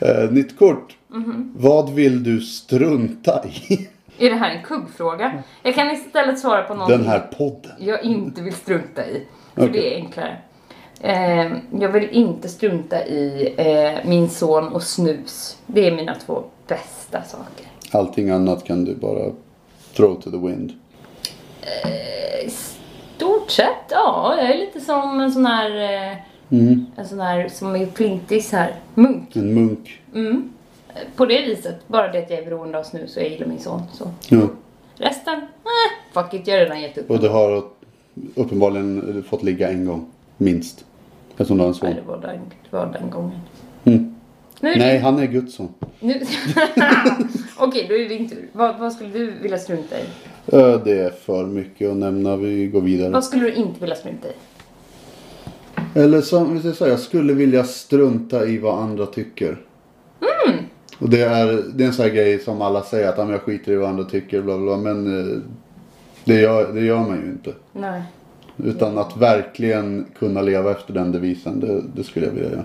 [0.00, 0.96] Eh, nytt kort.
[1.12, 1.52] Mhm.
[1.56, 3.88] Vad vill du strunta i?
[4.20, 5.42] Är det här en kuggfråga?
[5.62, 7.72] Jag kan istället svara på någonting Den här podden.
[7.78, 9.26] jag inte vill strunta i.
[9.54, 9.72] För Okej.
[9.72, 10.36] det är enklare.
[11.00, 15.58] Eh, jag vill inte strunta i eh, min son och snus.
[15.66, 17.66] Det är mina två bästa saker.
[17.92, 19.32] Allting annat kan du bara
[19.96, 20.72] throw to the wind.
[21.62, 22.50] Eh, I
[23.16, 24.34] stort sett, ja.
[24.38, 25.70] Jag är lite som en sån här,
[26.10, 26.16] eh,
[26.52, 26.86] Mm.
[26.96, 28.74] en sån här som är flintis här.
[28.94, 29.36] Munk.
[29.36, 30.00] En munk.
[30.14, 30.52] Mm.
[31.16, 31.88] På det viset.
[31.88, 33.82] Bara det att jag är beroende av snus och jag gillar min son.
[33.92, 34.10] Så.
[34.28, 34.40] Ja.
[34.96, 37.10] Resten, eh, fuck it, jag har redan gett upp.
[37.10, 37.64] Och du har
[38.34, 40.06] uppenbarligen fått ligga en gång.
[40.36, 40.84] Minst.
[41.30, 42.04] Eftersom du har en Nej, son.
[42.04, 43.40] det var den, det var den gången.
[43.84, 44.14] Mm.
[44.60, 45.74] Nu är det Nej, han är Guds son.
[46.00, 46.14] Nu...
[47.58, 48.48] Okej, då är det din tur.
[48.52, 50.04] Vad, vad skulle du vilja strunta i?
[50.84, 52.36] Det är för mycket att nämna.
[52.36, 53.10] Vi går vidare.
[53.10, 54.32] Vad skulle du inte vilja strunta i?
[55.94, 59.58] Eller som vi säger, jag skulle vilja strunta i vad andra tycker.
[61.00, 63.32] Och det är, det är en sån här grej som alla säger att "Ja, men
[63.32, 64.64] jag skiter i vad andra tycker bla bla.
[64.66, 65.38] bla." Men eh,
[66.24, 67.54] det gör, det gör man ju inte.
[67.72, 68.02] Nej.
[68.56, 71.60] Utan att verkligen kunna leva efter den devisen.
[71.60, 72.64] Det, det skulle jag vilja göra.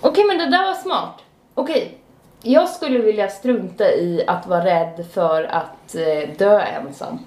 [0.00, 1.14] Okej, men det där var smart.
[1.54, 1.98] Okej.
[2.42, 7.18] Jag skulle vilja strunta i att vara rädd för att eh, dö ensam.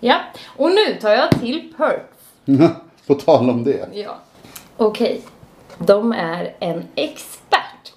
[0.00, 0.16] Ja,
[0.56, 2.72] och nu tar jag till perks.
[3.06, 3.88] På tal om det.
[3.92, 4.16] Ja.
[4.76, 5.22] Okej.
[5.78, 7.49] De är en expert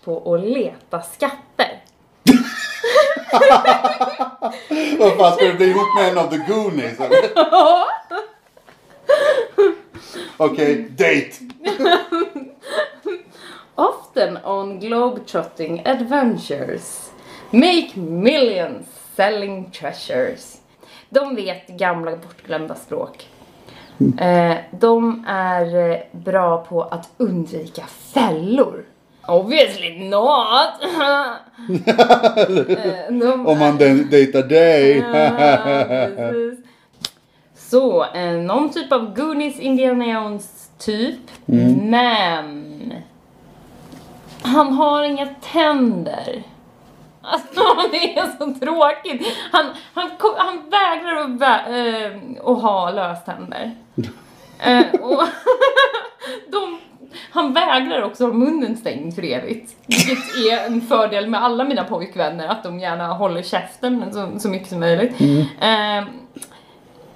[0.06, 1.80] på att leta skatter.
[5.00, 7.20] Vad fan ska du bli ihop med en av the Goonies eller?
[10.38, 11.32] Okej, date.
[13.76, 17.12] Often on globetrotting adventures.
[17.52, 20.58] Make millions selling treasures.
[21.10, 23.28] De vet gamla bortglömda språk.
[24.20, 28.86] Eh, de är eh, bra på att undvika fällor.
[29.28, 30.70] Obviously not!
[32.68, 35.04] Eh, de Om man de- dejtar dig.
[37.56, 41.20] Så, eh, någon typ av Goonies Indiana Jones typ.
[41.82, 42.94] Men
[44.42, 46.44] han har inga tänder.
[47.22, 47.62] Alltså
[47.92, 49.28] det är så tråkigt.
[49.52, 52.12] Han, han, han vägrar att, vä- eh,
[52.52, 53.72] att ha löständer.
[54.64, 55.24] Eh, och
[56.52, 56.80] de,
[57.32, 59.76] han vägrar också ha munnen stängd för evigt.
[59.86, 64.50] Vilket är en fördel med alla mina pojkvänner, att de gärna håller käften så, så
[64.50, 65.22] mycket som möjligt.
[65.62, 66.04] Eh,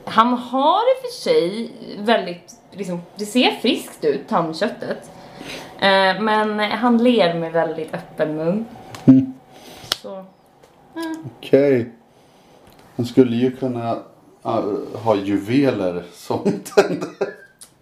[0.06, 5.12] han har i och för sig väldigt, liksom, det ser friskt ut, tandköttet.
[5.80, 8.66] Eh, men han ler med väldigt öppen mun.
[10.02, 10.26] Så,
[11.26, 11.92] Okej.
[12.96, 13.94] Han skulle ju kunna
[14.46, 17.37] uh, ha juveler som tänder.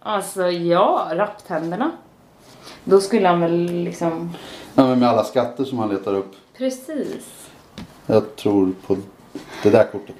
[0.06, 1.90] Alltså ja, rapptänderna.
[2.84, 4.36] Då skulle han väl liksom,
[4.74, 6.32] Ja, men med alla skatter som han letar upp.
[6.58, 7.48] precis.
[8.06, 8.96] Jag tror på
[9.62, 10.16] det där kortet.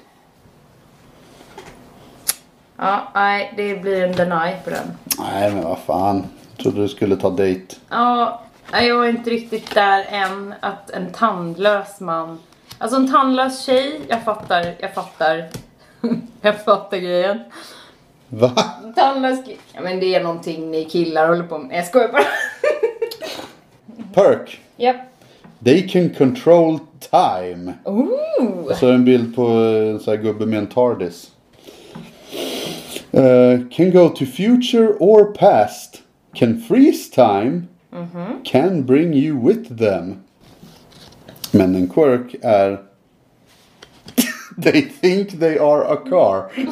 [2.77, 4.97] Ja, nej, det blir en deny på den.
[5.19, 6.23] Nej men vad fan.
[6.55, 7.75] Jag trodde du skulle ta dejt.
[7.89, 12.39] Ja, nej, jag är inte riktigt där än att en tandlös man
[12.77, 15.49] Alltså en tandlös tjej, jag fattar, jag fattar.
[16.41, 17.39] jag fattar grejen.
[18.29, 18.51] Va?
[19.45, 21.77] Ki- Ja men det är någonting ni killar håller på med.
[21.77, 22.23] Jag skojar bara.
[24.13, 24.59] Perk.
[24.77, 24.95] Japp.
[25.63, 26.79] They can control
[27.11, 27.73] time.
[27.85, 28.73] Ooh!
[28.75, 31.31] Så är det en bild på eh, en sån här gubbe med en TARDIS.
[33.11, 36.01] Eh, can go to future or past.
[36.33, 37.61] Can freeze time.
[38.43, 40.15] Can bring you with them.
[41.51, 42.81] Men en quirk är...
[44.63, 46.51] they think they are a car.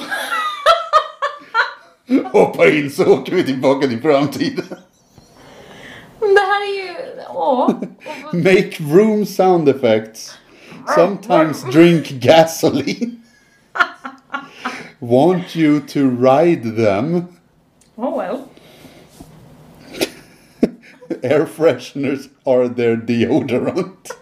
[2.32, 4.66] Hoppa in så åker vi tillbaka till framtiden.
[6.20, 6.96] Men det här är ju...
[8.44, 10.38] Make room sound effects.
[10.96, 13.22] Sometimes drink gasoline.
[15.00, 17.28] Want you to ride them.
[17.96, 18.48] Oh well.
[21.24, 24.18] Air fresheners are their deodorant.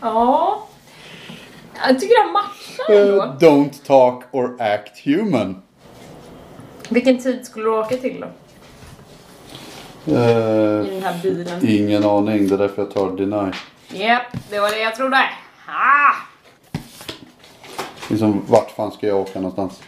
[0.00, 0.68] Ja.
[1.74, 2.57] Jag tycker han matchar
[2.88, 5.62] Uh, don't talk or act human.
[6.88, 8.26] Vilken tid skulle du åka till då?
[10.12, 11.68] Uh, I den här bilen?
[11.68, 13.52] ingen aning, det är därför jag tar deny.
[13.88, 15.16] Japp, det var det jag trodde.
[15.66, 16.14] Ah!
[18.08, 19.82] Liksom, vart fan ska jag åka någonstans?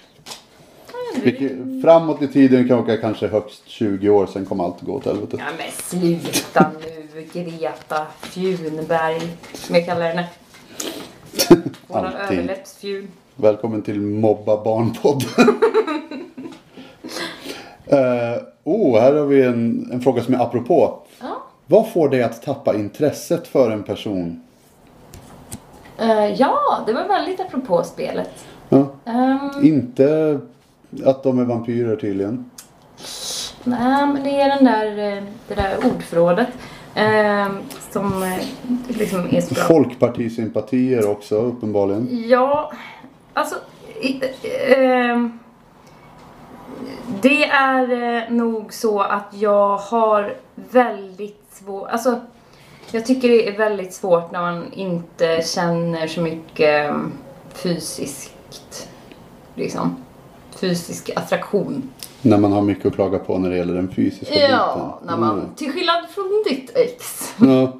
[1.22, 5.04] Vilket, framåt i tiden kan åka kanske högst 20 år, sen kommer allt gå åt
[5.04, 5.36] helvete.
[5.38, 7.00] Ja men sluta nu
[7.32, 9.20] Greta Fjunberg.
[9.52, 10.28] Som jag kallar henne.
[11.90, 13.08] Överläppsfjun.
[13.36, 15.24] Välkommen till Mobba Barnpodd.
[17.92, 20.98] uh, oh, här har vi en, en fråga som är apropå.
[21.20, 21.42] Ja.
[21.66, 24.42] Vad får dig att tappa intresset för en person?
[25.98, 28.30] Eh, ja, det var väldigt apropå spelet.
[28.68, 30.38] Ja, Ehm, inte
[31.04, 32.50] att de är vampyrer tydligen.
[33.64, 36.48] nej, men det är den där, eh, det där ordförrådet.
[36.94, 37.58] Ehm,
[37.90, 38.38] som eh,
[38.88, 39.64] liksom är så bra.
[39.64, 42.28] Folkpartisympatier också uppenbarligen.
[42.28, 42.72] Ja,
[43.34, 43.54] alltså...
[44.76, 45.38] ehm,
[47.22, 51.88] det är eh, nog så att jag har väldigt svårt...
[51.90, 52.20] Alltså,
[52.90, 57.12] jag tycker det är väldigt svårt när man inte känner så mycket um,
[57.52, 58.88] fysiskt,
[59.54, 59.96] liksom,
[60.60, 61.90] fysisk attraktion.
[62.22, 65.06] När man har mycket att klaga på när det gäller den fysiska Ja, biten.
[65.06, 65.54] när man, Mm.
[65.54, 67.34] till skillnad från ditt ex.
[67.40, 67.72] Ja.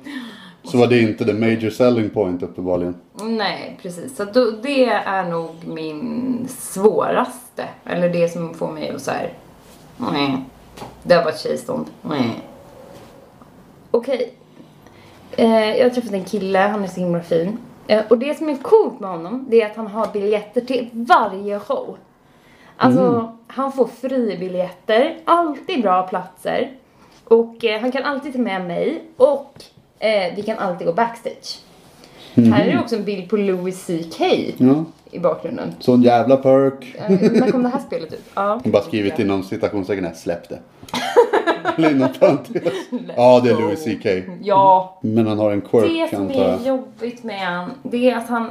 [0.64, 2.94] Så var det inte the major selling point uppenbarligen.
[3.22, 4.16] Nej, precis.
[4.16, 7.64] Så då, det är nog min svåraste.
[7.84, 9.32] Eller det som får mig att såhär...
[9.96, 10.44] Nej.
[11.02, 11.86] Det var ett tjejstånd.
[12.02, 12.40] Nej.
[13.90, 14.32] Okej.
[15.36, 17.58] Eh, jag har träffat en kille, han är så himla fin.
[17.86, 20.88] Eh, och det som är coolt med honom, det är att han har biljetter till
[20.92, 21.96] varje show.
[22.82, 26.70] Alltså, han får fribiljetter, alltid bra platser.
[27.24, 29.54] Och eh, han kan alltid ta med mig och
[29.98, 31.58] eh, vi kan alltid gå backstage.
[32.34, 34.20] Här är det också en bild på Louis CK
[34.56, 34.84] Ja.
[35.10, 35.74] i bakgrunden.
[35.80, 36.94] Sån jävla perk.
[36.98, 38.24] Eh, När kom det här spelet ut?
[38.34, 38.60] Ja.
[38.64, 40.58] Jag bara skrivit inom citationstecken här, släpp det.
[41.76, 42.72] Eller inom parentes.
[43.16, 44.06] Ja, det är Louis CK.
[44.42, 44.98] Ja.
[45.00, 48.28] Men han har en Det quirk som antar är jobbigt med han, det är att
[48.28, 48.50] han...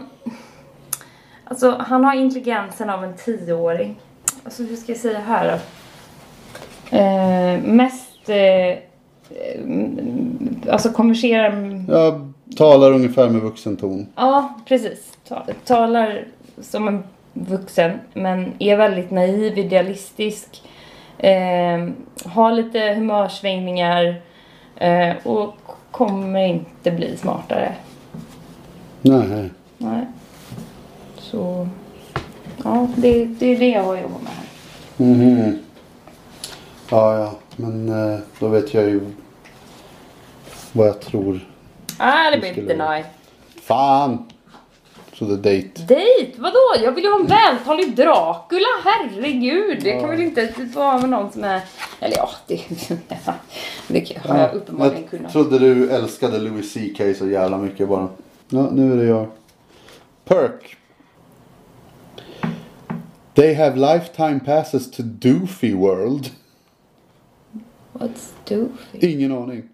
[1.44, 4.00] Alltså, han har intelligensen av en tioåring.
[4.50, 5.60] Alltså, hur ska jag säga här?
[6.92, 8.30] Eh, mest...
[8.30, 8.78] Eh,
[9.56, 11.84] mm, alltså konverserar...
[11.88, 14.08] Jag talar ungefär med vuxen ton.
[14.16, 15.18] Ja, precis.
[15.28, 16.26] Ta, talar
[16.62, 20.64] som en vuxen, men är väldigt naiv, idealistisk.
[21.18, 21.90] Eh,
[22.26, 24.22] har lite humörsvängningar
[24.76, 25.56] eh, och
[25.92, 27.76] kommer inte bli smartare.
[29.02, 29.50] Nej.
[29.78, 30.06] Nej.
[31.18, 31.68] Så...
[32.64, 34.46] Ja, det, det är det jag har jobbat med här.
[35.06, 35.60] Mhm.
[36.90, 37.34] Ja, ja.
[37.56, 39.02] Men eh, då vet jag ju
[40.72, 41.40] vad jag tror.
[41.98, 43.06] Ah, det Det blir inte nej.
[43.62, 44.26] Fan!
[45.14, 45.82] Så the date.
[45.88, 46.32] Dejt?
[46.42, 46.84] Vadå?
[46.84, 49.84] Jag vill ju ha en vältalig Dracula, herregud.
[49.84, 51.62] Det kan väl inte vara med någon som är...
[52.00, 52.56] Eller ja, det,
[53.88, 55.32] det har jag uppenbarligen jag kunnat.
[55.32, 58.08] trodde du älskade Louis CK så jävla mycket bara.
[58.50, 59.28] Ja, nu är det jag.
[60.26, 60.78] Perk.
[63.40, 66.32] They have lifetime passes to Doofy World.
[67.94, 69.02] What's doofy?
[69.02, 69.70] Ingen aning.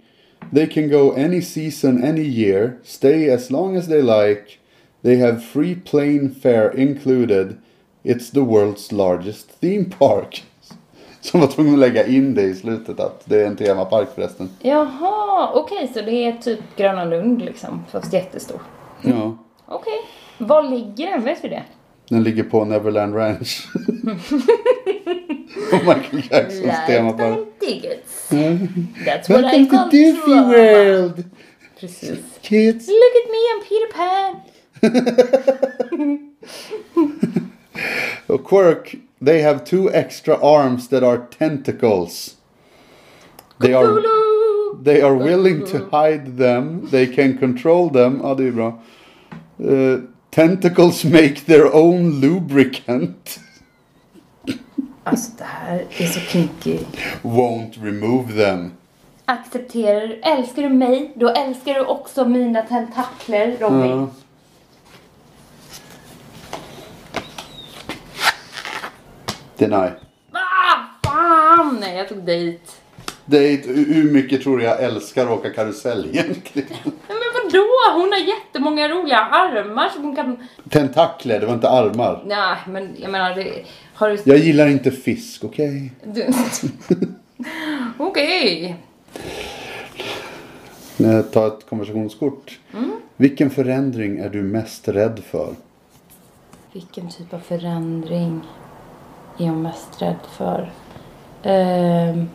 [0.54, 4.60] They can go any season, any year, stay as long as they like.
[5.02, 7.58] They have free plane fare included.
[8.04, 10.44] It's the world's largest theme park.
[11.22, 14.50] Som var tvungen att lägga in det i slutet att det är en temapark förresten.
[14.62, 18.60] Jaha, okej så det är typ Gröna Lund liksom, fast jättestor.
[19.02, 19.38] Ja.
[19.66, 20.00] Okej.
[20.38, 21.24] Var ligger den?
[21.24, 21.64] Vet vi det?
[22.10, 23.68] Den ligger på Neverland Ranch.
[25.72, 26.64] Och Michael Jacksons.
[26.64, 28.30] Lifetime tickets.
[29.06, 30.48] That's what I Welcome to Doofy trauma.
[30.48, 31.24] World!
[31.80, 32.20] Precis.
[32.42, 32.88] Kids!
[32.88, 34.42] Look at me, I'm Peter Pan.
[38.28, 42.36] A quirk, they have two extra arms that are tentacles.
[43.60, 44.02] They are,
[44.82, 46.88] they are willing to hide them.
[46.92, 48.20] They can control them.
[48.24, 48.80] Ja, det är bra.
[49.60, 50.00] Eh,
[50.36, 53.40] tentacles make their own lubricant.
[55.04, 56.80] Alltså det här är så kinky.
[57.22, 58.72] Won't remove them.
[59.26, 63.92] Accepterar du, älskar du mig, då älskar du också mina tentakler, Robin.
[63.92, 64.10] Ja.
[69.58, 69.90] Deny.
[70.32, 71.78] Ah, fan!
[71.80, 72.60] Nej, jag tog dejt.
[73.26, 73.58] Det är,
[73.94, 76.68] hur mycket tror du jag älskar att åka karusell egentligen?
[77.46, 77.66] Vadå?
[77.94, 80.48] Hon har jättemånga roliga armar som hon kan...
[80.70, 82.24] Tentakler, det var inte armar.
[82.26, 83.66] Nej, men jag menar, det...
[83.94, 84.18] Har du...
[84.24, 85.92] Jag gillar inte fisk, okej?
[86.04, 86.28] du...
[87.98, 88.78] Okej.
[90.98, 91.24] Okay?
[91.24, 92.60] Ta ett konversationskort.
[93.18, 95.56] Vilken förändring är du mest rädd för?
[96.72, 98.42] Vilken typ av förändring
[99.40, 100.72] är jag mest rädd för?
[101.44, 102.30] Ehm,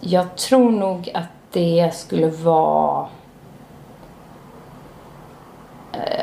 [0.00, 3.08] jag tror nog att det skulle vara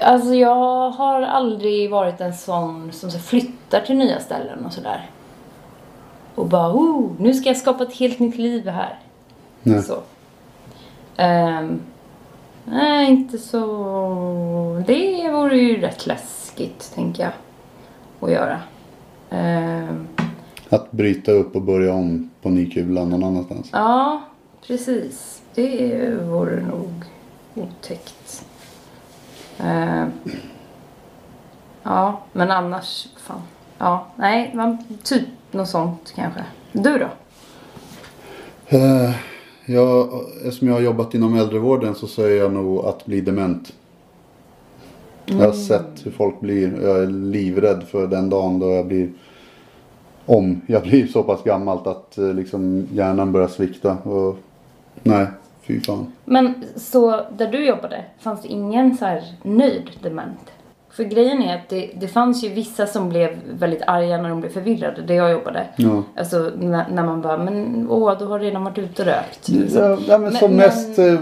[0.01, 5.09] Alltså jag har aldrig varit en sån som så flyttar till nya ställen och sådär.
[6.35, 8.99] Och bara, oh, nu ska jag skapa ett helt nytt liv här.
[9.63, 9.83] Nej.
[9.83, 9.97] Så.
[11.17, 11.79] Ehm,
[12.65, 14.83] nej, inte så...
[14.87, 17.31] Det vore ju rätt läskigt, tänker jag.
[18.19, 18.59] Att göra.
[19.29, 20.07] Ehm,
[20.69, 23.69] Att bryta upp och börja om på ny kula någon annanstans.
[23.71, 24.21] ja,
[24.67, 25.41] precis.
[25.55, 27.03] Det vore nog
[27.55, 28.45] otäckt.
[29.59, 30.11] Ehm,
[31.83, 33.41] ja, men annars, fan.
[33.77, 36.45] Ja, nej, man, typ något sånt kanske.
[36.71, 37.07] Du då?
[38.77, 39.15] Eh,
[39.65, 40.09] ja,
[40.45, 43.73] eftersom jag har jobbat inom äldrevården så säger jag nog att bli dement.
[45.25, 46.81] Jag har sett hur folk blir.
[46.83, 49.09] Jag är livrädd för den dagen då jag blir
[50.25, 53.97] om jag blir så pass gammalt att eh, liksom hjärnan börjar svikta.
[53.97, 54.37] Och,
[55.03, 55.27] nej,
[55.67, 56.11] fy fan.
[56.25, 60.39] Men så där du jobbade, fanns det ingen så här nöjd dement?
[60.91, 64.41] För grejen är att det, det fanns ju vissa som blev väldigt arga när de
[64.41, 65.67] blev förvirrade där jag jobbade.
[65.75, 66.03] Ja.
[66.17, 69.47] Alltså när, när man bara, men åh, du har redan varit ute och rökt.
[69.49, 69.81] liksom.
[69.81, 71.19] Ja, ja, men som Men- mest eh,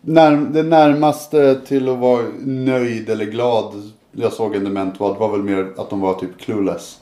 [0.00, 3.72] när, det närmaste till att vara nöjd eller glad
[4.12, 6.98] jag såg en dement var, det var väl mer att de var typ clueless.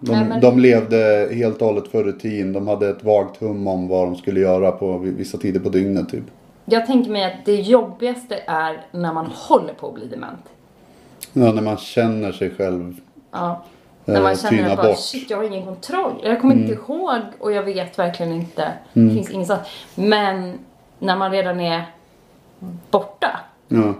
[0.00, 2.52] De, Nej, men- de levde helt och hållet för rutin.
[2.52, 6.08] De hade ett vagt hum om vad de skulle göra på vissa tider på dygnet
[6.08, 6.24] typ.
[6.64, 10.40] Jag tänker mig att det jobbigaste är när man håller på att bli dement.
[11.32, 13.62] Ja, när man känner sig själv Ja.
[14.06, 14.98] eh, När man känner att bara, bort.
[14.98, 16.12] shit jag har ingen kontroll.
[16.22, 18.72] Jag kommer inte ihåg och jag vet verkligen inte.
[18.92, 19.60] Det finns ingenstans.
[19.94, 20.58] Men
[20.98, 21.82] när man redan är
[22.90, 23.40] borta.
[23.68, 23.94] Ja.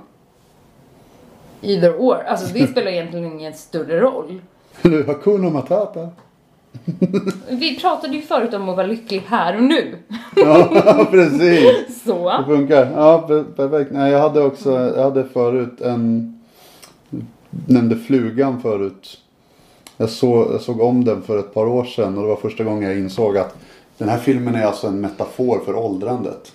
[1.63, 2.23] Either or.
[2.27, 4.41] Alltså det spelar egentligen ingen större roll.
[4.83, 6.09] Eller Hakuna Matata.
[7.49, 9.97] Vi pratade ju förut om att vara lycklig här och nu.
[10.37, 12.03] Ja, precis.
[12.05, 12.39] Så.
[12.39, 12.91] Det funkar.
[12.97, 13.91] Ja, per- perfekt.
[13.93, 16.35] Nej, jag hade också, jag hade förut en,
[17.67, 19.19] nämnde flugan förut.
[19.97, 22.65] Jag såg, jag såg om den för ett par år sedan och det var första
[22.65, 23.57] gången jag insåg att
[23.99, 26.53] den här filmen är alltså en metafor för åldrandet.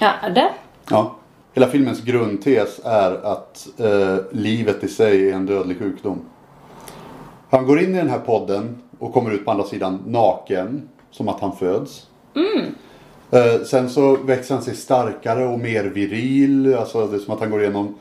[0.00, 0.50] Ja, det.
[0.90, 1.14] Ja.
[1.54, 6.20] Hela filmens grundtes är att eh, livet i sig är en dödlig sjukdom.
[7.50, 11.28] Han går in i den här podden och kommer ut på andra sidan naken, som
[11.28, 12.06] att han föds.
[13.30, 16.74] Eh, sen så växer han sig starkare och mer viril.
[16.74, 17.94] Alltså det är som att han går igenom...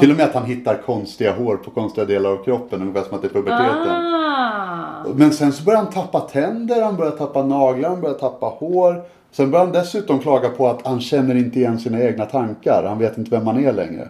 [0.00, 2.82] Till och med att han hittar konstiga hår på konstiga delar av kroppen.
[2.82, 3.90] Ungefär som att det är puberteten.
[3.90, 5.04] Ah.
[5.14, 9.02] Men sen så börjar han tappa tänder, han börjar tappa naglar, han börjar tappa hår.
[9.30, 12.84] Sen börjar han dessutom klaga på att han känner inte igen sina egna tankar.
[12.88, 14.08] Han vet inte vem han är längre.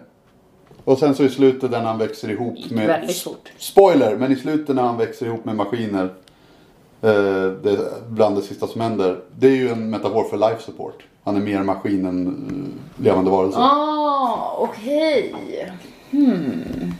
[0.85, 2.87] Och sen så i slutet när han växer ihop med...
[2.87, 3.51] Väldigt fort.
[3.57, 4.15] Spoiler!
[4.15, 6.09] Men i slutet när han växer ihop med maskiner.
[7.01, 7.77] Eh, det,
[8.09, 9.19] bland det sista som händer.
[9.39, 11.03] Det är ju en metafor för life support.
[11.23, 13.57] Han är mer maskin än eh, levande varelse.
[13.59, 15.35] Ah, okej.
[16.11, 16.93] Hmm.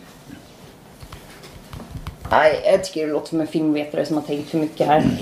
[2.32, 5.20] Nej, jag tycker det låter som en filmvetare som har tänkt för mycket här.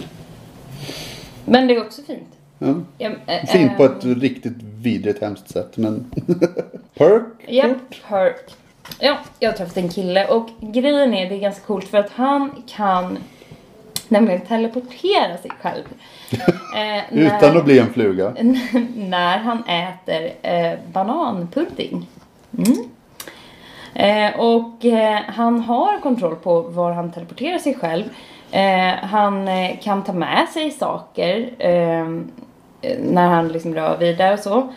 [1.45, 2.27] Men det är också fint.
[2.59, 2.75] Ja.
[2.97, 5.77] Ja, eh, Fint på eh, ett riktigt vidrigt hemskt sätt.
[5.77, 6.11] Men...
[6.93, 7.23] Perk?
[7.47, 7.77] Japp,
[8.09, 8.55] Perk.
[8.99, 12.11] Ja, jag har träffat en kille och grejen är det är ganska coolt för att
[12.11, 13.17] han kan
[14.07, 15.83] nämligen teleportera sig själv.
[16.75, 18.33] Eh, Utan att bli en fluga.
[18.95, 22.07] när han äter eh, bananpudding.
[22.57, 22.89] Mm.
[23.93, 28.03] Eh, och eh, han har kontroll på var han teleporterar sig själv.
[28.51, 31.49] Eh, han eh, kan ta med sig saker
[32.99, 34.73] när han liksom rör vidare och så.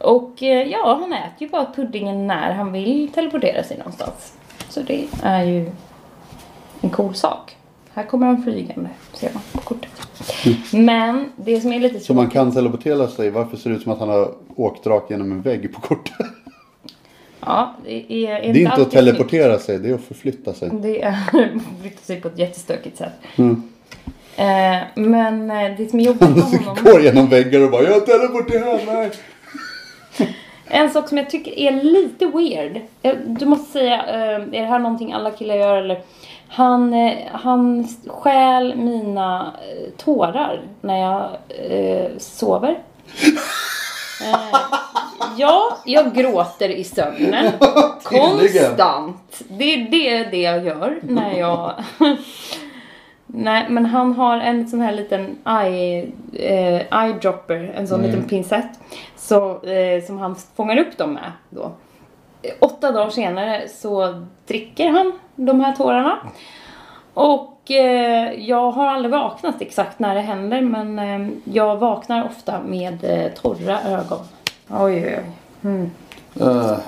[0.00, 4.32] Och eh, ja, han äter ju bara puddingen när han vill teleportera sig någonstans.
[4.68, 5.70] Så det är ju
[6.80, 7.56] en cool sak.
[7.94, 9.90] Här kommer han flygande, ser man på kortet.
[10.72, 13.30] Men det som är lite Så man kan teleportera sig.
[13.30, 16.26] Varför ser det ut som att han har åkt rakt genom en vägg på kortet?
[17.40, 20.70] Ja, det är, är Det är inte att teleportera sig, det är att förflytta sig.
[20.72, 23.12] Det är att flytta sig på ett jättestökigt sätt.
[23.36, 23.62] Mm.
[24.36, 26.76] Eh, men eh, det som är jobbigt med honom.
[26.84, 29.10] Går genom väggar och bara jag teleporterar mig.
[30.70, 32.80] En sak som jag tycker är lite weird.
[33.02, 36.00] eh, Du måste säga, eh, är det här någonting alla killar gör eller?
[36.48, 39.52] Han, eh, han stjäl mina
[39.96, 41.30] tårar när jag
[41.70, 42.78] eh, sover.
[44.22, 44.36] Eh,
[45.36, 47.52] ja, jag gråter i sömnen.
[48.04, 49.42] Konstant.
[49.48, 51.72] Det, det är det jag gör när jag...
[53.34, 58.80] Nej, men han har en sån här liten eye, eh, eyedropper, en sån liten pincett.
[59.16, 61.72] Så, eh, som han fångar upp dem med då.
[62.58, 66.18] Åtta dagar senare så dricker han de här tårarna.
[67.14, 72.60] Och eh, jag har aldrig vaknat exakt när det händer men eh, jag vaknar ofta
[72.62, 74.20] med eh, torra ögon.
[74.68, 75.30] Oj, oj, oj.
[75.62, 75.90] Mm.
[76.40, 76.78] Uh,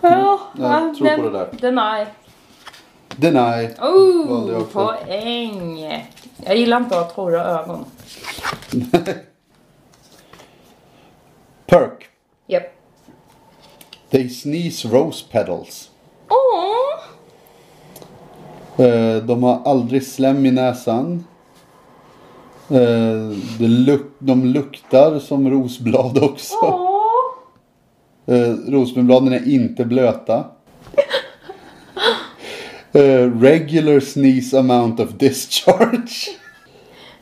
[0.00, 1.48] Ja, jag tror på det där.
[1.60, 2.06] Deny.
[3.20, 3.68] Deny.
[3.78, 5.80] Jag Oh, poäng.
[6.46, 7.84] Jag gillar inte att ha torra ögon.
[11.66, 12.04] Perk.
[12.46, 12.62] Japp.
[14.10, 15.90] They sneeze rose petals.
[16.28, 17.00] Åh!
[18.86, 21.24] Eh, De har aldrig slem i näsan.
[22.70, 26.56] Eh, det luk- De luktar som rosblad också.
[26.62, 28.34] Åh!
[28.34, 28.54] Eh,
[29.32, 30.44] är inte blöta.
[32.92, 36.28] Eh, regular sneeze amount of discharge.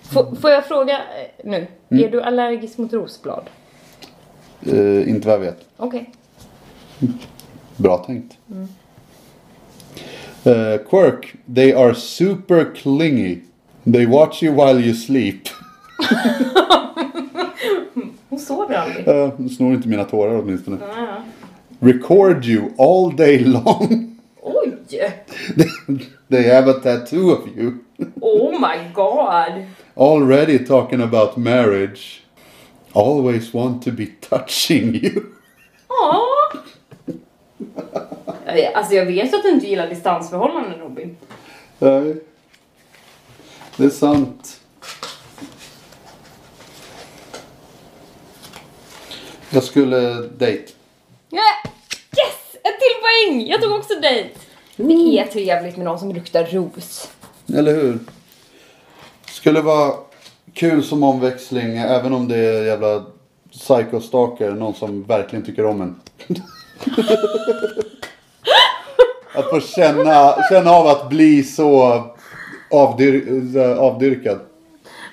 [0.03, 1.67] Får, får jag fråga eh, nu?
[1.89, 3.51] Är du allergisk mot rosblad?
[4.67, 5.69] Eh, inte vad jag vet.
[5.77, 6.11] Okej.
[7.77, 8.39] Bra tänkt.
[10.45, 11.35] Eh, quirk.
[11.55, 13.39] They are super clingy.
[13.85, 15.43] They watch you while you sleep.
[18.29, 19.09] Hon sover aldrig.
[19.09, 20.77] Uh, snor inte mina tårar åtminstone.
[20.81, 21.23] Ja, ja.
[21.89, 24.08] Record you all day long.
[26.29, 27.85] They have a tattoo of you.
[28.21, 29.67] Oh my god!
[29.97, 32.23] Already talking about marriage.
[32.93, 35.23] Always want to be touching you.
[35.89, 36.61] Åh!
[38.75, 41.17] Alltså jag vet att du inte gillar distansförhållanden Robin.
[41.79, 42.17] Nej.
[43.77, 44.61] Det är sant.
[49.51, 49.99] Jag skulle
[50.39, 50.73] dejt.
[51.33, 52.55] Yes!
[52.55, 53.47] Ett till poäng!
[53.47, 54.31] Jag tog också dejt.
[54.81, 57.11] Det är trevligt med någon som luktar ros.
[57.55, 57.99] Eller hur?
[59.27, 59.93] Skulle vara
[60.53, 63.05] kul som omväxling även om det är jävla
[63.53, 64.51] psycho-stalker.
[64.51, 66.01] Någon som verkligen tycker om en.
[69.35, 72.03] att få känna, känna av att bli så
[72.71, 74.39] avdyr, avdyrkad.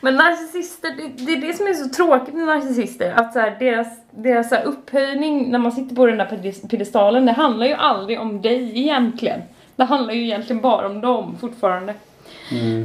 [0.01, 3.13] Men narcissister, det, det är det som är så tråkigt med narcissister.
[3.15, 7.25] Att så här, deras, deras så här, upphöjning när man sitter på den där piedestalen,
[7.25, 9.41] det handlar ju aldrig om dig egentligen.
[9.75, 11.93] Det handlar ju egentligen bara om dem fortfarande.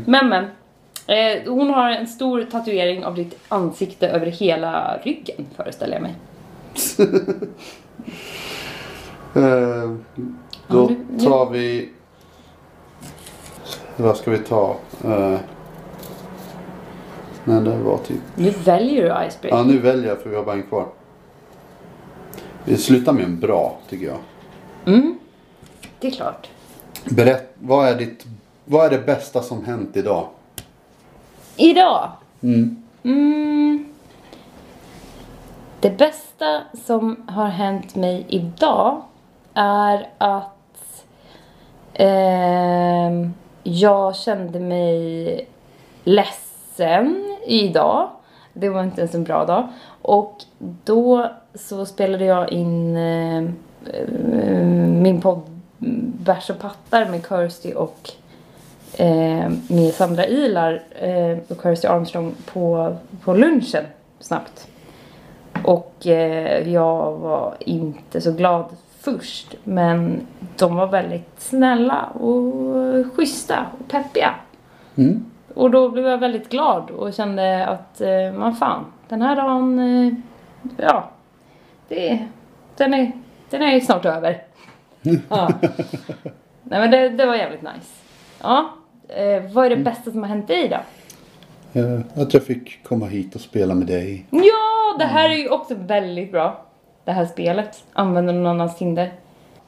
[0.07, 0.45] Men men.
[1.07, 6.15] Eh, hon har en stor tatuering av ditt ansikte över hela ryggen föreställer jag mig.
[9.35, 9.91] Eh,
[10.67, 10.91] då
[11.25, 11.89] tar vi...
[13.97, 14.77] Vad ska vi ta?
[15.05, 15.39] Eh,
[17.45, 18.21] nej, det var typ...
[18.35, 19.59] Nu väljer du icebreaker.
[19.59, 20.87] Ja, nu väljer jag för vi har bara en kvar.
[22.65, 24.19] Vi slutar med en bra, tycker jag.
[24.87, 25.19] Mm.
[25.99, 26.49] Det är klart.
[27.05, 28.27] Berätt, vad är, ditt,
[28.65, 30.27] vad är det bästa som hänt idag?
[31.57, 32.11] Idag.
[32.43, 32.83] Mm.
[33.03, 33.85] Mm.
[35.81, 39.03] Det bästa som har hänt mig idag
[39.55, 41.05] är att
[41.95, 45.49] ehm, jag kände mig
[46.05, 48.09] ledsen idag.
[48.53, 49.69] Det var inte ens en bra dag.
[50.03, 50.37] Och
[50.85, 53.39] då så spelade jag in eh,
[53.95, 54.09] eh,
[55.03, 55.50] min podd
[56.25, 58.11] Bärs och pattar med Kirsty och
[58.97, 63.85] eh, med Sandra Ilar eh, och Kirsty Armstrong på, på lunchen
[64.19, 64.69] snabbt.
[65.65, 68.65] Och eh, jag var inte så glad
[69.01, 70.27] först men
[70.57, 72.55] de var väldigt snälla och
[73.17, 74.35] schyssta och peppiga.
[74.97, 75.25] Mm.
[75.55, 79.79] Och då blev jag väldigt glad och kände att, eh, vad fan, den här dagen,
[79.79, 80.13] eh,
[80.77, 81.11] ja,
[81.89, 82.27] det,
[82.77, 83.13] den, är,
[83.51, 84.43] den är snart över.
[85.29, 85.51] Ja.
[86.63, 87.93] Nej men det, det var jävligt nice.
[88.43, 88.71] Ja,
[89.09, 90.79] eh, vad är det bästa som har hänt dig då?
[91.81, 94.27] Eh, att jag fick komma hit och spela med dig.
[94.31, 96.67] Ja, det här är ju också väldigt bra.
[97.05, 97.85] Det här spelet.
[97.93, 99.13] Använder någon annans Tinder.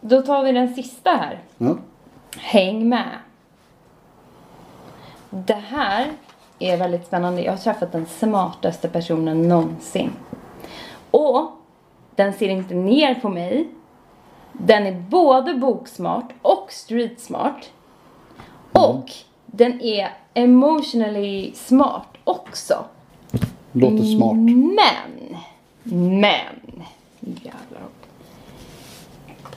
[0.00, 1.38] Då tar vi den sista här.
[1.58, 1.76] Ja.
[2.36, 3.08] Häng med.
[5.30, 6.06] Det här
[6.58, 7.42] är väldigt spännande.
[7.42, 10.10] Jag har träffat den smartaste personen någonsin.
[11.10, 11.50] Och
[12.14, 13.68] den ser inte ner på mig.
[14.52, 17.70] Den är både boksmart och streetsmart.
[18.72, 19.10] Och
[19.46, 22.84] den är emotionally smart också.
[23.72, 24.36] Låter smart.
[24.36, 25.36] Men,
[26.20, 26.84] men,
[27.20, 27.88] jävlar.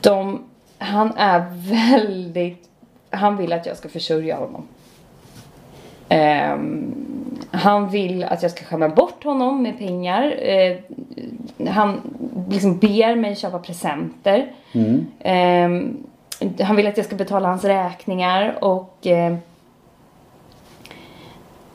[0.02, 0.44] De,
[0.78, 2.70] han är väldigt,
[3.10, 4.68] han vill att jag ska försörja honom.
[6.10, 6.96] Ehm,
[7.52, 10.36] han vill att jag ska skämma bort honom med pengar.
[10.40, 10.78] Eh,
[11.68, 12.02] han
[12.50, 14.52] liksom ber mig köpa presenter.
[14.72, 15.06] Mm.
[15.20, 16.04] Ehm,
[16.60, 19.36] han vill att jag ska betala hans räkningar och eh,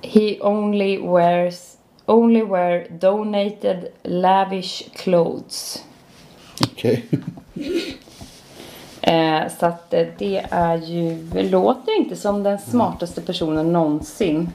[0.02, 1.76] He only wears
[2.06, 5.84] only wear donated lavish clothes.
[6.72, 7.04] Okej.
[9.00, 14.50] Eh, så att eh, det är ju, låter inte som den smartaste personen någonsin.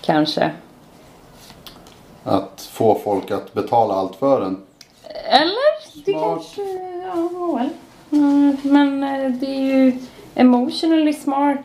[0.00, 0.50] Kanske.
[2.24, 4.62] Att få folk att betala allt för en.
[5.28, 6.04] Eller?
[6.04, 6.22] Det Smart.
[6.22, 6.62] kanske,
[7.06, 7.68] ja well.
[8.10, 9.92] Mm, men eh, det är ju
[10.34, 11.58] emotionally smart.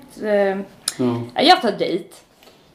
[0.97, 1.41] Ja.
[1.43, 2.10] Jag tar dejt.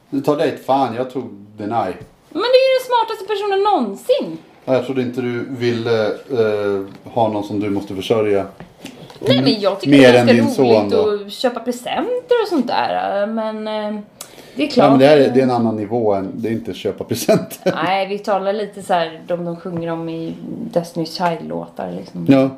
[0.09, 0.57] Du tar dejt?
[0.57, 1.23] Fan, jag tog
[1.57, 1.93] deny.
[2.29, 4.37] Men det är ju den smartaste personen någonsin.
[4.65, 8.45] Ja, Jag trodde inte du ville eh, ha någon som du måste försörja.
[9.27, 13.27] Nej men jag tycker Mer det är ganska roligt att köpa presenter och sånt där.
[13.27, 14.01] Men eh,
[14.55, 14.85] det är klart.
[14.85, 17.73] Ja, men det, är, det är en annan nivå än det är inte köpa presenter.
[17.83, 20.35] Nej, vi talar lite så här de de sjunger om i
[20.73, 22.25] Destiny's Child-låtar liksom.
[22.29, 22.49] Ja,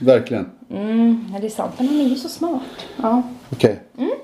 [0.00, 0.50] verkligen.
[0.70, 1.72] Mm, det är sant.
[1.78, 2.62] Men han är ju så smart.
[3.02, 3.22] Ja.
[3.52, 3.80] Okej,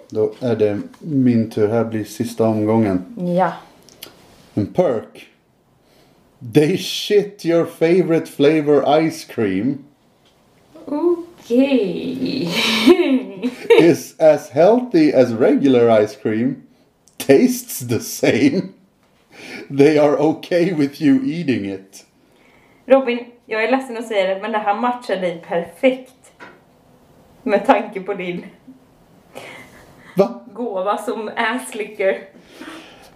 [0.09, 1.69] då är det min tur.
[1.69, 3.05] Här blir sista omgången.
[3.39, 3.53] Ja.
[4.55, 5.27] En perk.
[6.55, 9.79] They shit your favorite flavor ice cream
[11.51, 12.49] Okej.
[13.81, 16.63] is as healthy as regular ice cream,
[17.19, 18.75] tastes the same.
[19.71, 22.05] They are okay with you eating it.
[22.87, 26.33] Robin, jag är ledsen att säga det, men det här matchar dig perfekt.
[27.43, 28.47] Med tanke på din
[30.17, 30.41] Va?
[30.55, 32.19] gåva som asslicker.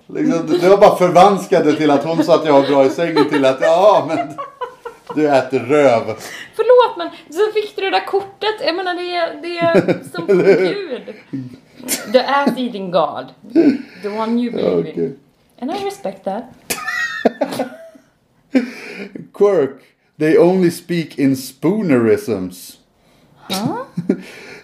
[0.07, 3.28] Liksom, det var bara förvanskade till att hon sa att jag var bra i sängen
[3.28, 4.18] till att ja men
[5.14, 6.02] du äter röv.
[6.55, 8.55] Förlåt men så fick du det där kortet.
[8.66, 11.14] Jag menar det är, det är som gud.
[12.12, 13.26] The ass eating God.
[14.02, 14.92] The one you believe in.
[14.92, 15.16] Okej.
[15.61, 16.44] And I respect that.
[19.34, 19.80] Quirk.
[20.18, 22.78] They only speak in spoonerisms.
[23.48, 23.86] Ja.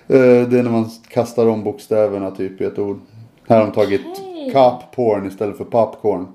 [0.09, 3.01] Eh, det är när man kastar om bokstäverna typ i ett ord.
[3.49, 4.51] Här har de tagit Okej.
[4.53, 6.29] cop porn istället för popcorn.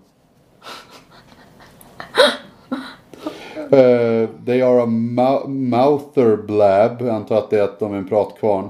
[3.72, 7.02] Eh, they are a mou- mouther blab.
[7.02, 8.70] Jag antar att det är att de är en pratkvarn.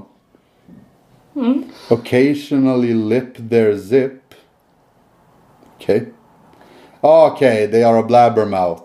[1.90, 4.22] Occasionally lip their zip.
[5.76, 6.12] Okej.
[7.00, 8.82] Ah, Okej, they are a blabbermouth.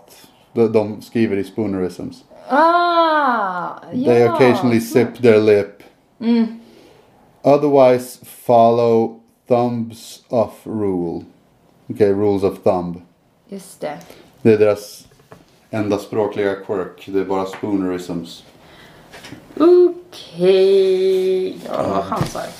[0.52, 2.24] De, de skriver i spoonerisms.
[2.48, 3.80] Ah.
[3.92, 5.82] They occasionally sip their lip.
[6.20, 6.60] Mm.
[7.42, 11.24] Otherwise follow thumbs off rule.
[11.90, 13.02] Okej, rules of thumb.
[13.48, 13.98] Just det.
[14.42, 15.06] Det är deras
[15.72, 17.04] enda språkliga quirk.
[17.06, 18.44] Det är bara spoonerisms.
[19.56, 21.56] Okej.
[21.68, 22.52] Ja, han sa det.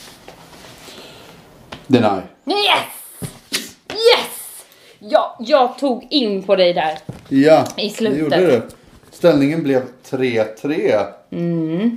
[1.87, 2.21] Deny.
[2.47, 3.29] Yes!
[3.91, 4.65] Yes!
[4.99, 6.99] Ja, jag tog in på dig där.
[7.29, 8.31] Ja, I slutet.
[8.31, 8.63] det gjorde du.
[9.11, 11.93] Ställningen blev 3-3.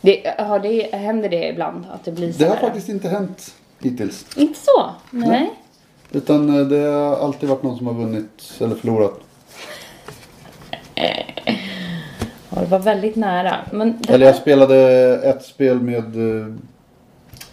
[0.00, 2.62] Det, ja, det händer det ibland att det blir så Det har här.
[2.62, 4.26] faktiskt inte hänt hittills.
[4.36, 4.90] Inte så?
[5.10, 5.28] Nej.
[5.28, 5.50] Nej.
[6.12, 9.20] Utan eh, det har alltid varit någon som har vunnit eller förlorat.
[12.50, 13.56] Ja, det var väldigt nära.
[13.72, 14.76] Men Eller jag spelade
[15.24, 16.46] ett spel med eh,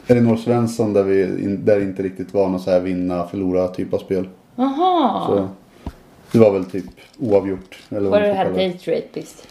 [0.07, 3.93] Elinor Svensson där vi in, där inte riktigt var någon så här vinna förlora typ
[3.93, 4.27] av spel.
[4.55, 5.27] Jaha.
[5.27, 5.49] Så
[6.31, 6.85] det var väl typ
[7.19, 7.77] oavgjort.
[7.89, 8.49] Eller Var vad det det här.
[8.49, 9.47] Date Rapist?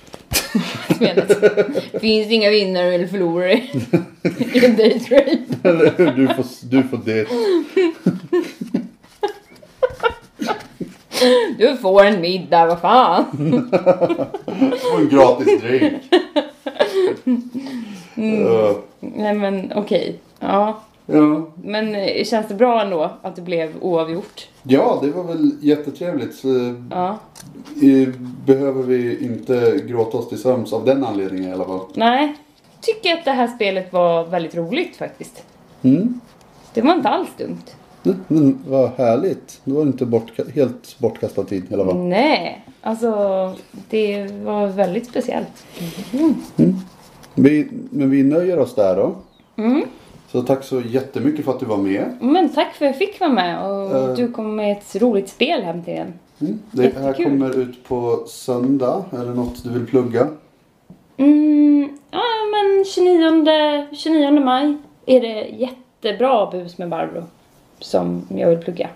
[2.01, 3.53] Finns inga vinnare eller förlorare
[4.55, 5.38] i en date rape.
[5.68, 6.11] Eller hur?
[6.12, 7.26] Du får, du får det.
[11.58, 13.24] Du får en middag, vad fan.
[14.94, 15.92] Och en gratis drink.
[18.14, 18.74] Ja.
[19.00, 20.18] Nej men okej.
[20.40, 20.80] Ja.
[21.06, 21.48] Ja.
[21.62, 24.48] Men eh, känns det bra ändå att det blev oavgjort?
[24.62, 26.34] ja, det var väl jättetrevligt.
[26.34, 26.48] Så,
[26.90, 27.18] Ja.
[27.82, 28.08] eh,
[28.46, 31.80] behöver vi inte gråta oss till sömns av den anledningen i alla fall.
[31.94, 32.36] Nej.
[32.80, 35.42] Tycker att det här spelet var väldigt roligt faktiskt.
[35.82, 36.20] Mm.
[36.74, 37.62] Det var inte alls dumt.
[38.05, 38.14] Det
[38.68, 39.61] var härligt.
[39.64, 41.97] Det var inte bortka- helt bortkastad tid i alla fall.
[41.97, 42.64] Nej.
[42.81, 43.11] Alltså
[43.91, 45.67] det var väldigt speciellt.
[47.35, 49.14] Vi, men vi nöjer oss där då.
[49.57, 49.83] Mm.
[50.33, 52.05] Så tack så jättemycket för att du var med.
[52.21, 54.14] Men tack för att jag fick vara med och Eh.
[54.17, 56.13] du kom med ett roligt spel hem till en.
[56.41, 56.59] Mm.
[56.71, 59.05] Det här kommer ut på söndag.
[59.13, 60.29] Är det något du vill plugga?
[61.17, 62.22] Mm, ja
[62.53, 64.76] men 29, 29 maj
[65.07, 67.22] är det jättebra bus med Barbro
[67.84, 68.88] som jag vill plugga.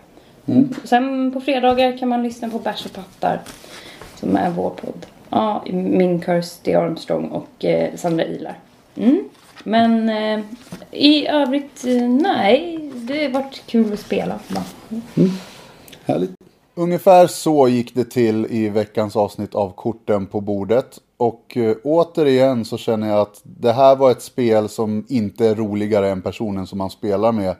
[0.46, 0.74] Mm.
[0.84, 3.40] Sen på fredagar kan man lyssna på Bärs och pattar
[4.14, 5.06] som är vår podd.
[5.30, 8.58] Ja, min Kirsty Armstrong och eh, Sandra Ilar.
[8.94, 9.28] Mm.
[9.64, 10.44] Men eh,
[10.90, 14.38] i övrigt, eh, nej, det har varit kul att spela.
[14.48, 14.62] Va?
[16.04, 16.30] Härligt.
[16.74, 20.98] Ungefär så gick det till i veckans avsnitt av Korten på bordet.
[21.16, 25.54] Och eh, återigen så känner jag att det här var ett spel som inte är
[25.54, 27.56] roligare än personen som man spelar med.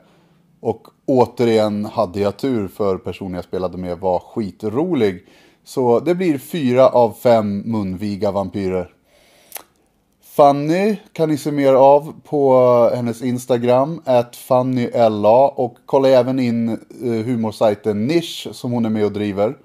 [0.59, 5.25] Och återigen hade jag tur för personen jag spelade med var skitrolig.
[5.63, 8.93] Så det blir fyra av fem munviga vampyrer.
[10.23, 12.53] Fanny kan ni se mer av på
[12.95, 15.47] hennes Instagram, at FannyLA.
[15.47, 19.57] Och kolla även in eh, humorsajten Nisch som hon är med och driver.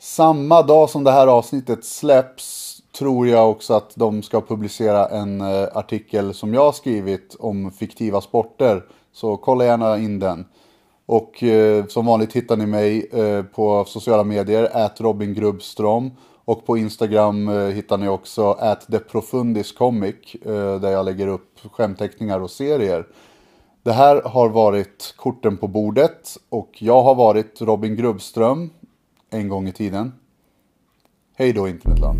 [0.00, 5.40] Samma dag som det här avsnittet släpps, tror jag också att de ska publicera en
[5.40, 8.84] eh, artikel som jag har skrivit om fiktiva sporter.
[9.12, 10.44] Så kolla gärna in den.
[11.08, 16.10] Och eh, som vanligt hittar ni mig eh, på sociala medier, at Robin Grubbström.
[16.44, 18.98] Och på Instagram eh, hittar ni också at The
[20.44, 23.06] eh, där jag lägger upp skämteckningar och serier.
[23.82, 28.70] Det här har varit korten på bordet och jag har varit Robin Grubbström
[29.30, 30.12] en gång i tiden.
[31.36, 32.18] Hej då internetland.